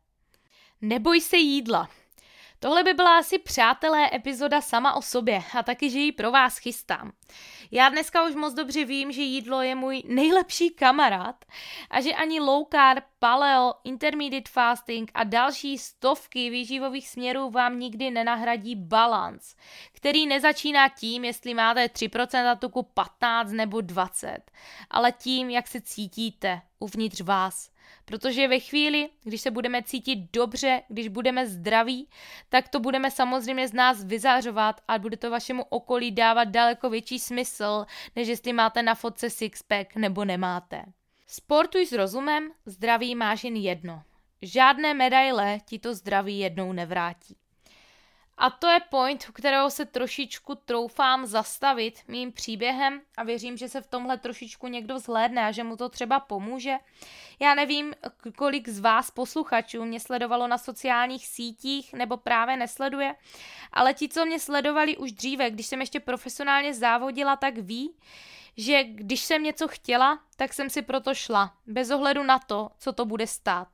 Neboj 0.80 1.20
se 1.20 1.36
jídla. 1.36 1.88
Tohle 2.60 2.84
by 2.84 2.94
byla 2.94 3.18
asi 3.18 3.38
přátelé 3.38 4.10
epizoda 4.12 4.60
sama 4.60 4.94
o 4.94 5.02
sobě 5.02 5.42
a 5.58 5.62
taky, 5.62 5.90
že 5.90 5.98
ji 5.98 6.12
pro 6.12 6.30
vás 6.30 6.58
chystám. 6.58 7.12
Já 7.70 7.88
dneska 7.88 8.26
už 8.28 8.34
moc 8.34 8.54
dobře 8.54 8.84
vím, 8.84 9.12
že 9.12 9.22
jídlo 9.22 9.62
je 9.62 9.74
můj 9.74 10.02
nejlepší 10.06 10.70
kamarád 10.70 11.44
a 11.90 12.00
že 12.00 12.14
ani 12.14 12.40
low 12.40 12.66
carb, 12.72 13.04
paleo, 13.18 13.74
intermediate 13.84 14.50
fasting 14.50 15.10
a 15.14 15.24
další 15.24 15.78
stovky 15.78 16.50
výživových 16.50 17.08
směrů 17.08 17.50
vám 17.50 17.78
nikdy 17.78 18.10
nenahradí 18.10 18.76
balans, 18.76 19.54
který 19.92 20.26
nezačíná 20.26 20.88
tím, 20.88 21.24
jestli 21.24 21.54
máte 21.54 21.86
3% 21.86 22.58
tuku 22.58 22.82
15 22.82 23.50
nebo 23.50 23.80
20, 23.80 24.38
ale 24.90 25.12
tím, 25.12 25.50
jak 25.50 25.68
se 25.68 25.80
cítíte 25.80 26.60
uvnitř 26.78 27.20
vás. 27.20 27.70
Protože 28.04 28.49
ve 28.49 28.61
chvíli, 28.61 29.08
když 29.25 29.40
se 29.40 29.50
budeme 29.50 29.82
cítit 29.82 30.18
dobře, 30.32 30.82
když 30.88 31.08
budeme 31.08 31.47
zdraví, 31.47 32.08
tak 32.49 32.68
to 32.68 32.80
budeme 32.80 33.11
samozřejmě 33.11 33.68
z 33.68 33.73
nás 33.73 34.04
vyzářovat 34.04 34.80
a 34.88 34.99
bude 34.99 35.16
to 35.16 35.30
vašemu 35.30 35.64
okolí 35.68 36.11
dávat 36.11 36.44
daleko 36.44 36.90
větší 36.90 37.18
smysl, 37.18 37.87
než 38.16 38.28
jestli 38.28 38.52
máte 38.52 38.82
na 38.82 38.94
fotce 38.94 39.30
sixpack 39.30 39.97
nebo 39.97 40.25
nemáte. 40.25 40.85
Sportuj 41.26 41.87
s 41.87 41.92
rozumem, 41.92 42.50
zdraví 42.66 43.14
máš 43.14 43.44
jen 43.44 43.56
jedno. 43.56 44.02
Žádné 44.42 44.94
medaile 44.94 45.61
ti 45.64 45.78
to 45.78 45.94
zdraví 45.94 46.38
jednou 46.38 46.73
nevrátí. 46.73 47.37
A 48.38 48.50
to 48.50 48.66
je 48.66 48.80
point, 48.80 49.25
kterého 49.33 49.71
se 49.71 49.85
trošičku 49.85 50.54
troufám 50.54 51.26
zastavit 51.26 52.00
mým 52.09 52.33
příběhem 52.33 53.00
a 53.16 53.25
věřím, 53.25 53.57
že 53.57 53.68
se 53.68 53.80
v 53.80 53.87
tomhle 53.87 54.18
trošičku 54.18 54.66
někdo 54.66 54.99
zhlédne 54.99 55.47
a 55.47 55.52
že 55.52 55.64
mu 55.64 55.76
to 55.76 55.88
třeba 55.88 56.21
pomůže. 56.21 56.75
Já 57.40 57.54
nevím, 57.54 57.95
kolik 58.37 58.68
z 58.68 58.80
vás 58.80 59.11
posluchačů 59.11 59.85
mě 59.85 60.00
sledovalo 60.00 60.47
na 60.47 60.59
sociálních 60.59 61.26
sítích 61.26 61.92
nebo 61.92 62.16
právě 62.16 62.57
nesleduje, 62.57 63.14
ale 63.73 63.95
ti, 63.95 64.09
co 64.09 64.26
mě 64.26 64.38
sledovali 64.38 64.97
už 64.97 65.12
dříve, 65.12 65.50
když 65.50 65.66
jsem 65.66 65.80
ještě 65.80 66.00
profesionálně 66.00 66.75
závodila, 66.75 67.37
tak 67.37 67.59
ví, 67.59 67.95
že 68.57 68.85
když 68.85 69.21
jsem 69.21 69.42
něco 69.42 69.68
chtěla, 69.68 70.18
tak 70.37 70.52
jsem 70.52 70.71
si 70.71 70.83
proto 70.83 71.14
šla, 71.14 71.54
bez 71.66 71.90
ohledu 71.90 72.23
na 72.23 72.38
to, 72.38 72.71
co 72.78 72.92
to 72.92 73.04
bude 73.04 73.26
stát. 73.26 73.68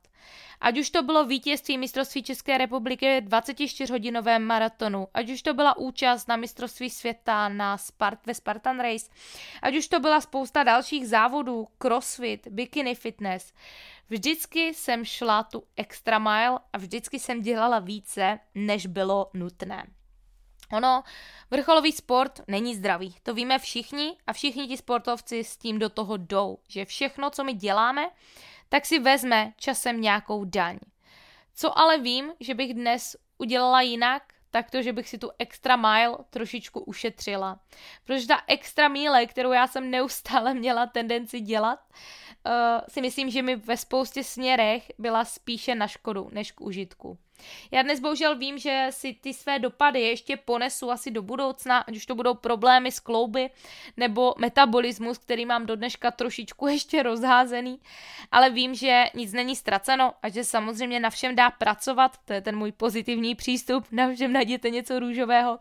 Ať 0.61 0.77
už 0.77 0.89
to 0.89 1.03
bylo 1.03 1.25
vítězství 1.25 1.77
mistrovství 1.77 2.23
České 2.23 2.57
republiky 2.57 3.21
24-hodinovém 3.21 4.39
maratonu, 4.39 5.07
ať 5.13 5.29
už 5.29 5.41
to 5.41 5.53
byla 5.53 5.77
účast 5.77 6.27
na 6.27 6.35
mistrovství 6.35 6.89
světa 6.89 7.49
na 7.49 7.77
Spart- 7.77 8.25
ve 8.25 8.33
Spartan 8.33 8.79
Race, 8.79 9.09
ať 9.61 9.75
už 9.75 9.87
to 9.87 9.99
byla 9.99 10.21
spousta 10.21 10.63
dalších 10.63 11.07
závodů, 11.07 11.67
crossfit, 11.77 12.47
bikini 12.47 12.95
fitness. 12.95 13.53
Vždycky 14.09 14.73
jsem 14.73 15.05
šla 15.05 15.43
tu 15.43 15.63
extra 15.75 16.19
mile 16.19 16.59
a 16.73 16.77
vždycky 16.77 17.19
jsem 17.19 17.41
dělala 17.41 17.79
více, 17.79 18.39
než 18.55 18.85
bylo 18.85 19.29
nutné. 19.33 19.87
Ono, 20.71 21.03
vrcholový 21.51 21.91
sport 21.91 22.41
není 22.47 22.75
zdravý, 22.75 23.15
to 23.23 23.33
víme 23.33 23.59
všichni 23.59 24.17
a 24.27 24.33
všichni 24.33 24.67
ti 24.67 24.77
sportovci 24.77 25.43
s 25.43 25.57
tím 25.57 25.79
do 25.79 25.89
toho 25.89 26.17
jdou, 26.17 26.57
že 26.67 26.85
všechno, 26.85 27.29
co 27.29 27.43
my 27.43 27.53
děláme, 27.53 28.09
tak 28.69 28.85
si 28.85 28.99
vezme 28.99 29.53
časem 29.57 30.01
nějakou 30.01 30.43
daň. 30.43 30.79
Co 31.55 31.79
ale 31.79 31.97
vím, 31.97 32.33
že 32.39 32.53
bych 32.53 32.73
dnes 32.73 33.15
udělala 33.37 33.81
jinak, 33.81 34.23
tak 34.51 34.71
to, 34.71 34.81
že 34.81 34.93
bych 34.93 35.09
si 35.09 35.17
tu 35.17 35.31
extra 35.39 35.75
mile 35.75 36.17
trošičku 36.29 36.79
ušetřila. 36.79 37.59
Protože 38.05 38.27
ta 38.27 38.41
extra 38.47 38.87
míle, 38.87 39.25
kterou 39.25 39.51
já 39.51 39.67
jsem 39.67 39.91
neustále 39.91 40.53
měla 40.53 40.85
tendenci 40.85 41.39
dělat, 41.39 41.79
uh, 41.89 42.51
si 42.87 43.01
myslím, 43.01 43.29
že 43.29 43.41
mi 43.41 43.55
ve 43.55 43.77
spoustě 43.77 44.23
směrech 44.23 44.91
byla 44.97 45.25
spíše 45.25 45.75
na 45.75 45.87
škodu 45.87 46.29
než 46.31 46.51
k 46.51 46.61
užitku. 46.61 47.17
Já 47.71 47.81
dnes 47.81 47.99
bohužel 47.99 48.37
vím, 48.37 48.57
že 48.57 48.87
si 48.89 49.13
ty 49.13 49.33
své 49.33 49.59
dopady 49.59 50.01
ještě 50.01 50.37
ponesu 50.37 50.91
asi 50.91 51.11
do 51.11 51.21
budoucna, 51.21 51.79
ať 51.79 51.95
už 51.95 52.05
to 52.05 52.15
budou 52.15 52.33
problémy 52.33 52.91
s 52.91 52.99
klouby 52.99 53.49
nebo 53.97 54.33
metabolismus, 54.37 55.17
který 55.17 55.45
mám 55.45 55.65
do 55.65 55.75
dneška 55.75 56.11
trošičku 56.11 56.67
ještě 56.75 57.03
rozházený, 57.03 57.79
ale 58.31 58.49
vím, 58.49 58.75
že 58.75 59.03
nic 59.13 59.33
není 59.33 59.55
ztraceno 59.55 60.13
a 60.23 60.29
že 60.29 60.43
samozřejmě 60.43 60.99
na 60.99 61.09
všem 61.09 61.35
dá 61.35 61.51
pracovat, 61.51 62.17
to 62.25 62.33
je 62.33 62.41
ten 62.41 62.57
můj 62.57 62.71
pozitivní 62.71 63.35
přístup, 63.35 63.85
na 63.91 64.13
všem 64.13 64.33
najděte 64.33 64.69
něco 64.69 64.99
růžového, 64.99 65.59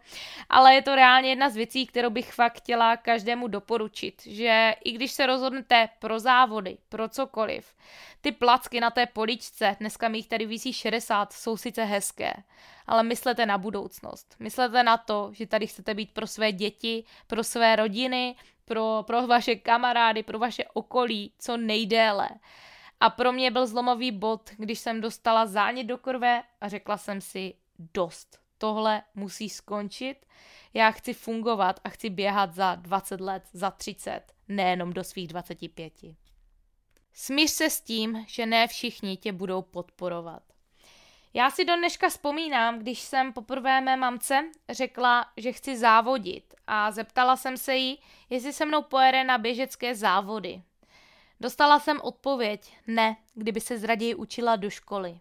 ale 0.49 0.75
je 0.75 0.83
to 0.83 0.95
reálně 0.95 1.29
jedna 1.29 1.51
z 1.51 1.57
věcí, 1.57 1.87
kterou 1.87 2.11
bych 2.11 2.33
fakt 2.33 2.59
chtěla 2.59 2.97
každému 2.97 3.49
doporučit, 3.49 4.23
že 4.27 4.75
i 4.85 4.93
když 4.93 5.13
se 5.13 5.27
rozhodnete 5.27 5.89
pro 5.99 6.19
závody, 6.19 6.79
pro 6.89 7.09
cokoliv, 7.09 7.75
ty 8.25 8.33
placky 8.33 8.81
na 8.81 8.91
té 8.91 9.07
poličce, 9.07 9.77
dneska 9.81 10.09
mi 10.09 10.19
jich 10.19 10.29
tady 10.29 10.47
vící 10.47 10.73
60, 10.73 11.33
jsou 11.33 11.57
sice 11.65 11.85
hezké, 11.85 12.33
ale 12.87 13.03
myslete 13.03 13.47
na 13.47 13.59
budoucnost. 13.59 14.37
Myslete 14.39 14.83
na 14.83 14.97
to, 14.97 15.31
že 15.33 15.47
tady 15.47 15.67
chcete 15.67 15.95
být 15.95 16.13
pro 16.13 16.27
své 16.27 16.53
děti, 16.53 17.05
pro 17.27 17.45
své 17.45 17.77
rodiny, 17.77 18.37
pro, 18.65 19.05
pro 19.07 19.27
vaše 19.27 19.57
kamarády, 19.57 20.23
pro 20.23 20.39
vaše 20.39 20.65
okolí 20.73 21.33
co 21.39 21.57
nejdéle. 21.57 22.29
A 23.01 23.11
pro 23.11 23.33
mě 23.33 23.51
byl 23.51 23.67
zlomový 23.67 24.13
bod, 24.13 24.51
když 24.57 24.79
jsem 24.79 25.01
dostala 25.01 25.47
zánět 25.47 25.87
do 25.87 25.99
krve 25.99 26.43
a 26.61 26.69
řekla 26.69 26.99
jsem 26.99 27.21
si 27.21 27.55
dost. 27.95 28.39
Tohle 28.59 29.03
musí 29.15 29.49
skončit. 29.49 30.27
Já 30.75 30.91
chci 30.91 31.15
fungovat 31.15 31.81
a 31.85 31.89
chci 31.89 32.11
běhat 32.11 32.55
za 32.55 32.75
20 32.75 33.21
let, 33.21 33.43
za 33.53 33.71
30, 33.71 34.21
nejenom 34.49 34.93
do 34.93 35.05
svých 35.05 35.29
25. 35.29 35.93
Smíř 37.13 37.51
se 37.51 37.71
s 37.71 37.81
tím, 37.81 38.25
že 38.29 38.47
ne 38.47 38.67
všichni 38.67 39.17
tě 39.17 39.33
budou 39.33 39.63
podporovat. 39.63 40.54
Já 41.37 41.51
si 41.51 41.65
do 41.65 41.77
dneška 41.77 42.09
vzpomínám, 42.09 42.79
když 42.79 43.01
jsem 43.01 43.33
poprvé 43.33 43.81
mé 43.81 43.97
mamce 43.97 44.45
řekla, 44.69 45.27
že 45.37 45.53
chci 45.53 45.77
závodit 45.77 46.55
a 46.67 46.91
zeptala 46.91 47.37
jsem 47.37 47.57
se 47.57 47.75
jí, 47.75 47.99
jestli 48.31 48.53
se 48.53 48.65
mnou 48.65 48.83
pojede 48.83 49.25
na 49.25 49.39
běžecké 49.39 49.95
závody. 49.95 50.63
Dostala 51.41 51.79
jsem 51.79 52.01
odpověď, 52.01 52.77
ne, 52.87 53.17
kdyby 53.35 53.61
se 53.61 53.87
raději 53.87 54.15
učila 54.15 54.57
do 54.57 54.71
školy. 54.71 55.19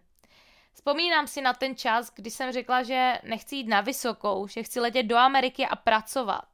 Vzpomínám 0.72 1.26
si 1.26 1.40
na 1.40 1.52
ten 1.52 1.76
čas, 1.76 2.12
kdy 2.14 2.30
jsem 2.30 2.52
řekla, 2.52 2.82
že 2.82 3.18
nechci 3.22 3.56
jít 3.56 3.68
na 3.68 3.80
vysokou, 3.80 4.46
že 4.46 4.62
chci 4.62 4.80
letět 4.80 5.06
do 5.06 5.16
Ameriky 5.16 5.66
a 5.66 5.76
pracovat. 5.76 6.46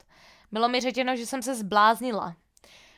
Bylo 0.53 0.69
mi 0.69 0.81
řečeno, 0.81 1.17
že 1.17 1.27
jsem 1.27 1.43
se 1.43 1.55
zbláznila. 1.55 2.35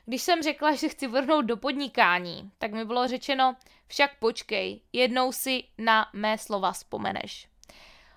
Když 0.06 0.22
jsem 0.22 0.42
řekla, 0.42 0.74
že 0.74 0.88
chci 0.88 1.06
vrhnout 1.06 1.44
do 1.44 1.56
podnikání, 1.56 2.50
tak 2.58 2.72
mi 2.72 2.84
bylo 2.84 3.08
řečeno, 3.08 3.56
však 3.86 4.18
počkej, 4.18 4.80
jednou 4.92 5.32
si 5.32 5.64
na 5.78 6.10
mé 6.12 6.38
slova 6.38 6.72
vzpomeneš. 6.72 7.48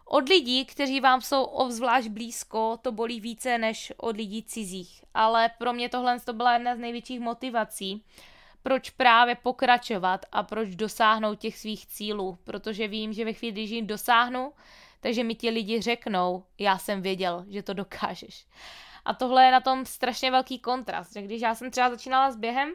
Od 0.05 0.29
lidí, 0.29 0.65
kteří 0.65 0.99
vám 0.99 1.21
jsou 1.21 1.43
obzvlášť 1.43 2.07
blízko, 2.07 2.79
to 2.81 2.91
bolí 2.91 3.21
více 3.21 3.57
než 3.57 3.93
od 3.97 4.17
lidí 4.17 4.43
cizích. 4.43 5.03
Ale 5.13 5.49
pro 5.57 5.73
mě 5.73 5.89
tohle 5.89 6.19
to 6.19 6.33
byla 6.33 6.53
jedna 6.53 6.75
z 6.75 6.79
největších 6.79 7.19
motivací, 7.19 8.03
proč 8.63 8.89
právě 8.89 9.35
pokračovat 9.35 10.25
a 10.31 10.43
proč 10.43 10.75
dosáhnout 10.75 11.35
těch 11.35 11.57
svých 11.57 11.87
cílů. 11.87 12.37
Protože 12.43 12.87
vím, 12.87 13.13
že 13.13 13.25
ve 13.25 13.33
chvíli, 13.33 13.51
když 13.51 13.69
jim 13.69 13.87
dosáhnu, 13.87 14.53
takže 14.99 15.23
mi 15.23 15.35
ti 15.35 15.49
lidi 15.49 15.81
řeknou, 15.81 16.43
já 16.59 16.77
jsem 16.77 17.01
věděl, 17.01 17.45
že 17.49 17.63
to 17.63 17.73
dokážeš. 17.73 18.45
A 19.05 19.13
tohle 19.13 19.45
je 19.45 19.51
na 19.51 19.61
tom 19.61 19.85
strašně 19.85 20.31
velký 20.31 20.59
kontrast, 20.59 21.13
že 21.13 21.21
když 21.21 21.41
já 21.41 21.55
jsem 21.55 21.71
třeba 21.71 21.89
začínala 21.89 22.31
s 22.31 22.35
během, 22.35 22.73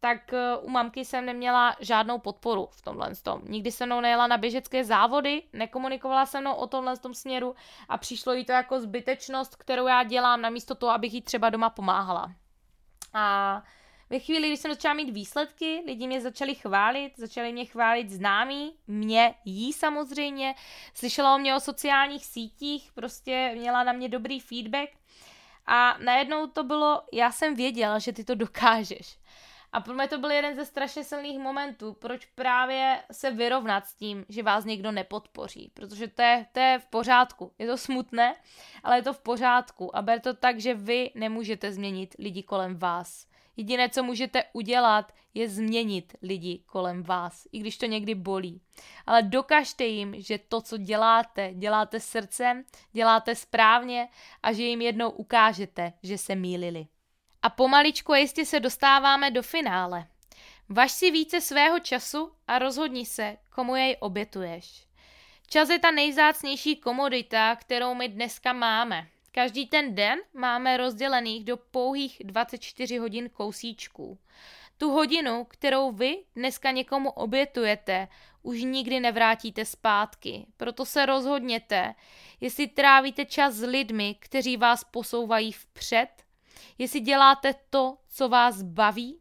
tak 0.00 0.32
eh, 0.32 0.56
u 0.56 0.68
mamky 0.68 1.04
jsem 1.04 1.26
neměla 1.26 1.76
žádnou 1.80 2.18
podporu 2.18 2.68
v 2.72 2.82
tomhle 2.82 3.14
tom. 3.14 3.42
Nikdy 3.44 3.72
se 3.72 3.86
mnou 3.86 4.00
nejela 4.00 4.26
na 4.26 4.36
běžecké 4.36 4.84
závody, 4.84 5.42
nekomunikovala 5.52 6.26
se 6.26 6.40
mnou 6.40 6.54
o 6.54 6.66
tomhle 6.66 6.96
tom 6.96 7.14
směru 7.14 7.54
a 7.88 7.98
přišlo 7.98 8.32
jí 8.32 8.44
to 8.44 8.52
jako 8.52 8.80
zbytečnost, 8.80 9.56
kterou 9.56 9.86
já 9.86 10.02
dělám, 10.02 10.40
namísto 10.40 10.74
toho, 10.74 10.92
abych 10.92 11.14
jí 11.14 11.22
třeba 11.22 11.50
doma 11.50 11.70
pomáhala. 11.70 12.32
A 13.14 13.62
ve 14.10 14.18
chvíli, 14.18 14.48
kdy 14.48 14.56
jsem 14.56 14.72
začala 14.72 14.94
mít 14.94 15.10
výsledky, 15.10 15.82
lidi 15.86 16.06
mě 16.06 16.20
začali 16.20 16.54
chválit, 16.54 17.12
začali 17.16 17.52
mě 17.52 17.64
chválit 17.64 18.10
známí, 18.10 18.74
mě, 18.86 19.34
jí 19.44 19.72
samozřejmě, 19.72 20.54
slyšela 20.94 21.34
o 21.34 21.38
mě 21.38 21.56
o 21.56 21.60
sociálních 21.60 22.26
sítích, 22.26 22.92
prostě 22.94 23.54
měla 23.56 23.84
na 23.84 23.92
mě 23.92 24.08
dobrý 24.08 24.40
feedback 24.40 24.90
a 25.68 25.98
najednou 25.98 26.46
to 26.46 26.64
bylo, 26.64 27.02
já 27.12 27.32
jsem 27.32 27.54
věděla, 27.54 27.98
že 27.98 28.12
ty 28.12 28.24
to 28.24 28.34
dokážeš. 28.34 29.18
A 29.72 29.80
pro 29.80 29.94
mě 29.94 30.08
to 30.08 30.18
byl 30.18 30.30
jeden 30.30 30.56
ze 30.56 30.64
strašně 30.64 31.04
silných 31.04 31.38
momentů, 31.38 31.92
proč 31.92 32.26
právě 32.26 33.02
se 33.12 33.30
vyrovnat 33.30 33.86
s 33.86 33.94
tím, 33.94 34.24
že 34.28 34.42
vás 34.42 34.64
někdo 34.64 34.92
nepodpoří. 34.92 35.70
Protože 35.74 36.08
to 36.08 36.22
je, 36.22 36.46
to 36.52 36.60
je 36.60 36.78
v 36.78 36.86
pořádku. 36.86 37.52
Je 37.58 37.66
to 37.66 37.76
smutné, 37.76 38.34
ale 38.84 38.98
je 38.98 39.02
to 39.02 39.12
v 39.12 39.20
pořádku. 39.20 39.96
A 39.96 40.02
ber 40.02 40.20
to 40.20 40.34
tak, 40.34 40.60
že 40.60 40.74
vy 40.74 41.10
nemůžete 41.14 41.72
změnit 41.72 42.14
lidi 42.18 42.42
kolem 42.42 42.78
vás. 42.78 43.26
Jediné, 43.58 43.88
co 43.88 44.02
můžete 44.02 44.44
udělat, 44.52 45.12
je 45.34 45.48
změnit 45.48 46.16
lidi 46.22 46.62
kolem 46.66 47.02
vás, 47.02 47.46
i 47.52 47.58
když 47.58 47.78
to 47.78 47.86
někdy 47.86 48.14
bolí. 48.14 48.60
Ale 49.06 49.22
dokažte 49.22 49.84
jim, 49.84 50.14
že 50.18 50.38
to, 50.38 50.60
co 50.60 50.76
děláte, 50.76 51.50
děláte 51.54 52.00
srdcem, 52.00 52.64
děláte 52.92 53.34
správně 53.34 54.08
a 54.42 54.52
že 54.52 54.62
jim 54.62 54.80
jednou 54.80 55.10
ukážete, 55.10 55.92
že 56.02 56.18
se 56.18 56.34
mýlili. 56.34 56.86
A 57.42 57.50
pomaličku 57.50 58.12
a 58.12 58.16
jistě 58.16 58.44
se 58.44 58.60
dostáváme 58.60 59.30
do 59.30 59.42
finále. 59.42 60.06
Važ 60.68 60.92
si 60.92 61.10
více 61.10 61.40
svého 61.40 61.80
času 61.80 62.32
a 62.46 62.58
rozhodni 62.58 63.06
se, 63.06 63.36
komu 63.54 63.76
jej 63.76 63.96
obětuješ. 64.00 64.86
Čas 65.46 65.68
je 65.68 65.78
ta 65.78 65.90
nejzácnější 65.90 66.76
komodita, 66.76 67.56
kterou 67.56 67.94
my 67.94 68.08
dneska 68.08 68.52
máme. 68.52 69.08
Každý 69.32 69.66
ten 69.66 69.94
den 69.94 70.18
máme 70.34 70.76
rozdělených 70.76 71.44
do 71.44 71.56
pouhých 71.56 72.22
24 72.24 72.98
hodin 72.98 73.28
kousíčků. 73.28 74.18
Tu 74.78 74.90
hodinu, 74.90 75.44
kterou 75.44 75.92
vy 75.92 76.18
dneska 76.36 76.70
někomu 76.70 77.10
obětujete, 77.10 78.08
už 78.42 78.62
nikdy 78.62 79.00
nevrátíte 79.00 79.64
zpátky. 79.64 80.46
Proto 80.56 80.84
se 80.86 81.06
rozhodněte, 81.06 81.94
jestli 82.40 82.66
trávíte 82.66 83.24
čas 83.24 83.54
s 83.54 83.62
lidmi, 83.62 84.16
kteří 84.18 84.56
vás 84.56 84.84
posouvají 84.84 85.52
vpřed, 85.52 86.08
jestli 86.78 87.00
děláte 87.00 87.54
to, 87.70 87.96
co 88.08 88.28
vás 88.28 88.62
baví 88.62 89.20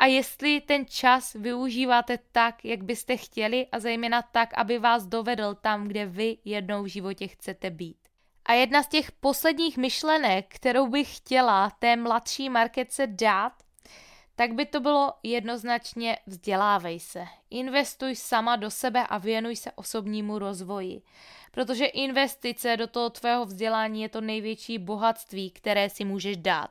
a 0.00 0.06
jestli 0.06 0.60
ten 0.60 0.86
čas 0.86 1.32
využíváte 1.34 2.18
tak, 2.32 2.64
jak 2.64 2.82
byste 2.82 3.16
chtěli 3.16 3.66
a 3.72 3.78
zejména 3.78 4.22
tak, 4.22 4.54
aby 4.54 4.78
vás 4.78 5.06
dovedl 5.06 5.54
tam, 5.54 5.88
kde 5.88 6.06
vy 6.06 6.38
jednou 6.44 6.82
v 6.82 6.86
životě 6.86 7.28
chcete 7.28 7.70
být. 7.70 7.99
A 8.50 8.52
jedna 8.52 8.82
z 8.82 8.88
těch 8.88 9.12
posledních 9.12 9.76
myšlenek, 9.76 10.46
kterou 10.48 10.86
bych 10.86 11.16
chtěla 11.16 11.70
té 11.70 11.96
mladší 11.96 12.48
marketce 12.48 13.06
dát, 13.06 13.52
tak 14.36 14.52
by 14.52 14.66
to 14.66 14.80
bylo 14.80 15.12
jednoznačně 15.22 16.18
vzdělávej 16.26 17.00
se. 17.00 17.24
Investuj 17.50 18.16
sama 18.16 18.56
do 18.56 18.70
sebe 18.70 19.06
a 19.06 19.18
věnuj 19.18 19.56
se 19.56 19.72
osobnímu 19.72 20.38
rozvoji. 20.38 21.02
Protože 21.50 21.86
investice 21.86 22.76
do 22.76 22.86
toho 22.86 23.10
tvého 23.10 23.44
vzdělání 23.44 24.02
je 24.02 24.08
to 24.08 24.20
největší 24.20 24.78
bohatství, 24.78 25.50
které 25.50 25.90
si 25.90 26.04
můžeš 26.04 26.36
dát. 26.36 26.70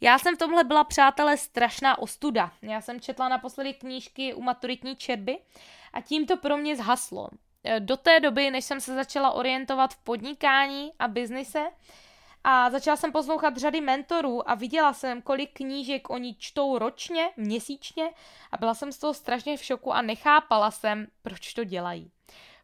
Já 0.00 0.18
jsem 0.18 0.36
v 0.36 0.38
tomhle 0.38 0.64
byla, 0.64 0.84
přátelé, 0.84 1.36
strašná 1.36 1.98
ostuda. 1.98 2.52
Já 2.62 2.80
jsem 2.80 3.00
četla 3.00 3.28
naposledy 3.28 3.74
knížky 3.74 4.34
u 4.34 4.42
maturitní 4.42 4.96
četby 4.96 5.38
a 5.92 6.00
tím 6.00 6.26
to 6.26 6.36
pro 6.36 6.56
mě 6.56 6.76
zhaslo. 6.76 7.28
Eh, 7.64 7.80
do 7.80 7.96
té 7.96 8.20
doby, 8.20 8.50
než 8.50 8.64
jsem 8.64 8.80
se 8.80 8.94
začala 8.94 9.30
orientovat 9.30 9.94
v 9.94 9.98
podnikání 9.98 10.92
a 10.98 11.08
biznise, 11.08 11.70
a 12.44 12.70
začala 12.70 12.96
jsem 12.96 13.12
poslouchat 13.12 13.56
řady 13.56 13.80
mentorů 13.80 14.50
a 14.50 14.54
viděla 14.54 14.92
jsem, 14.92 15.22
kolik 15.22 15.50
knížek 15.52 16.10
oni 16.10 16.34
čtou 16.38 16.78
ročně, 16.78 17.30
měsíčně 17.36 18.10
a 18.52 18.56
byla 18.56 18.74
jsem 18.74 18.92
z 18.92 18.98
toho 18.98 19.14
strašně 19.14 19.56
v 19.56 19.64
šoku 19.64 19.92
a 19.92 20.02
nechápala 20.02 20.70
jsem, 20.70 21.06
proč 21.22 21.54
to 21.54 21.64
dělají. 21.64 22.10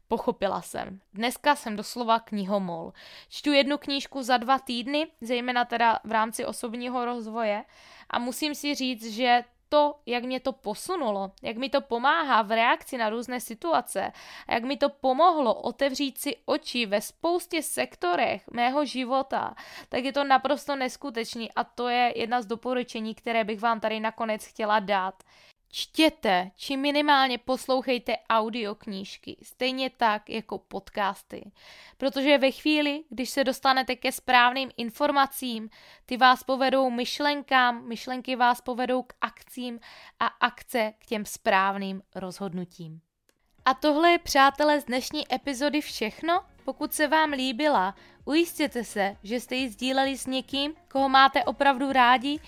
Pochopila 0.08 0.62
jsem. 0.62 1.00
Dneska 1.14 1.56
jsem 1.56 1.76
doslova 1.76 2.20
knihomol. 2.20 2.92
Čtu 3.28 3.52
jednu 3.52 3.78
knížku 3.78 4.22
za 4.22 4.36
dva 4.36 4.58
týdny, 4.58 5.06
zejména 5.20 5.64
teda 5.64 5.98
v 6.04 6.12
rámci 6.12 6.44
osobního 6.44 7.04
rozvoje 7.04 7.64
a 8.10 8.18
musím 8.18 8.54
si 8.54 8.74
říct, 8.74 9.06
že 9.06 9.44
to, 9.68 9.94
jak 10.06 10.24
mě 10.24 10.40
to 10.40 10.52
posunulo, 10.52 11.32
jak 11.42 11.56
mi 11.56 11.70
to 11.70 11.80
pomáhá 11.80 12.42
v 12.42 12.50
reakci 12.50 12.98
na 12.98 13.10
různé 13.10 13.40
situace, 13.40 14.12
a 14.46 14.54
jak 14.54 14.64
mi 14.64 14.76
to 14.76 14.88
pomohlo 14.88 15.54
otevřít 15.54 16.18
si 16.18 16.36
oči 16.44 16.86
ve 16.86 17.00
spoustě 17.00 17.62
sektorech 17.62 18.50
mého 18.50 18.84
života, 18.84 19.54
tak 19.88 20.04
je 20.04 20.12
to 20.12 20.24
naprosto 20.24 20.76
neskutečný 20.76 21.52
a 21.52 21.64
to 21.64 21.88
je 21.88 22.12
jedna 22.16 22.42
z 22.42 22.46
doporučení, 22.46 23.14
které 23.14 23.44
bych 23.44 23.60
vám 23.60 23.80
tady 23.80 24.00
nakonec 24.00 24.46
chtěla 24.46 24.78
dát. 24.80 25.14
Čtěte, 25.78 26.50
či 26.56 26.76
minimálně 26.76 27.38
poslouchejte 27.38 28.16
audioknížky, 28.30 29.36
stejně 29.42 29.90
tak 29.90 30.30
jako 30.30 30.58
podcasty. 30.58 31.50
Protože 31.96 32.38
ve 32.38 32.50
chvíli, 32.50 33.04
když 33.10 33.30
se 33.30 33.44
dostanete 33.44 33.96
ke 33.96 34.12
správným 34.12 34.70
informacím, 34.76 35.70
ty 36.06 36.16
vás 36.16 36.42
povedou 36.42 36.90
myšlenkám, 36.90 37.88
myšlenky 37.88 38.36
vás 38.36 38.60
povedou 38.60 39.02
k 39.02 39.12
akcím 39.20 39.80
a 40.20 40.26
akce 40.26 40.92
k 40.98 41.06
těm 41.06 41.24
správným 41.24 42.02
rozhodnutím. 42.14 43.00
A 43.64 43.74
tohle 43.74 44.10
je, 44.10 44.18
přátelé, 44.18 44.80
z 44.80 44.84
dnešní 44.84 45.34
epizody 45.34 45.80
všechno. 45.80 46.44
Pokud 46.64 46.92
se 46.92 47.08
vám 47.08 47.30
líbila, 47.30 47.94
ujistěte 48.24 48.84
se, 48.84 49.16
že 49.22 49.40
jste 49.40 49.54
ji 49.54 49.68
sdíleli 49.68 50.18
s 50.18 50.26
někým, 50.26 50.74
koho 50.88 51.08
máte 51.08 51.44
opravdu 51.44 51.92
rádi, 51.92 52.40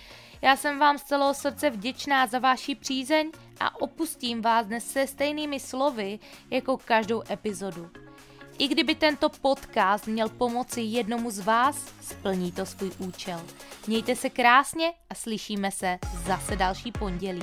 já 0.43 0.57
jsem 0.57 0.79
vám 0.79 0.99
z 0.99 1.03
celého 1.03 1.35
srdce 1.35 1.71
vděčná 1.71 2.27
za 2.27 2.39
vaši 2.39 2.75
přízeň 2.75 3.31
a 3.61 3.81
opustím 3.81 4.43
vás 4.43 4.67
dnes 4.67 4.91
se 4.91 5.07
stejnými 5.07 5.61
slovy 5.61 6.19
jako 6.51 6.77
každou 6.77 7.23
epizodu. 7.31 7.91
I 8.59 8.69
kdyby 8.69 8.95
tento 8.95 9.29
podcast 9.29 10.07
měl 10.07 10.29
pomoci 10.29 10.81
jednomu 10.81 11.31
z 11.31 11.39
vás, 11.39 11.95
splní 12.01 12.53
to 12.53 12.67
svůj 12.67 12.91
účel. 12.99 13.41
Mějte 13.87 14.17
se 14.17 14.31
krásně 14.31 14.93
a 15.11 15.15
slyšíme 15.15 15.71
se 15.71 15.99
zase 16.27 16.57
další 16.57 16.93
pondělí. 16.93 17.43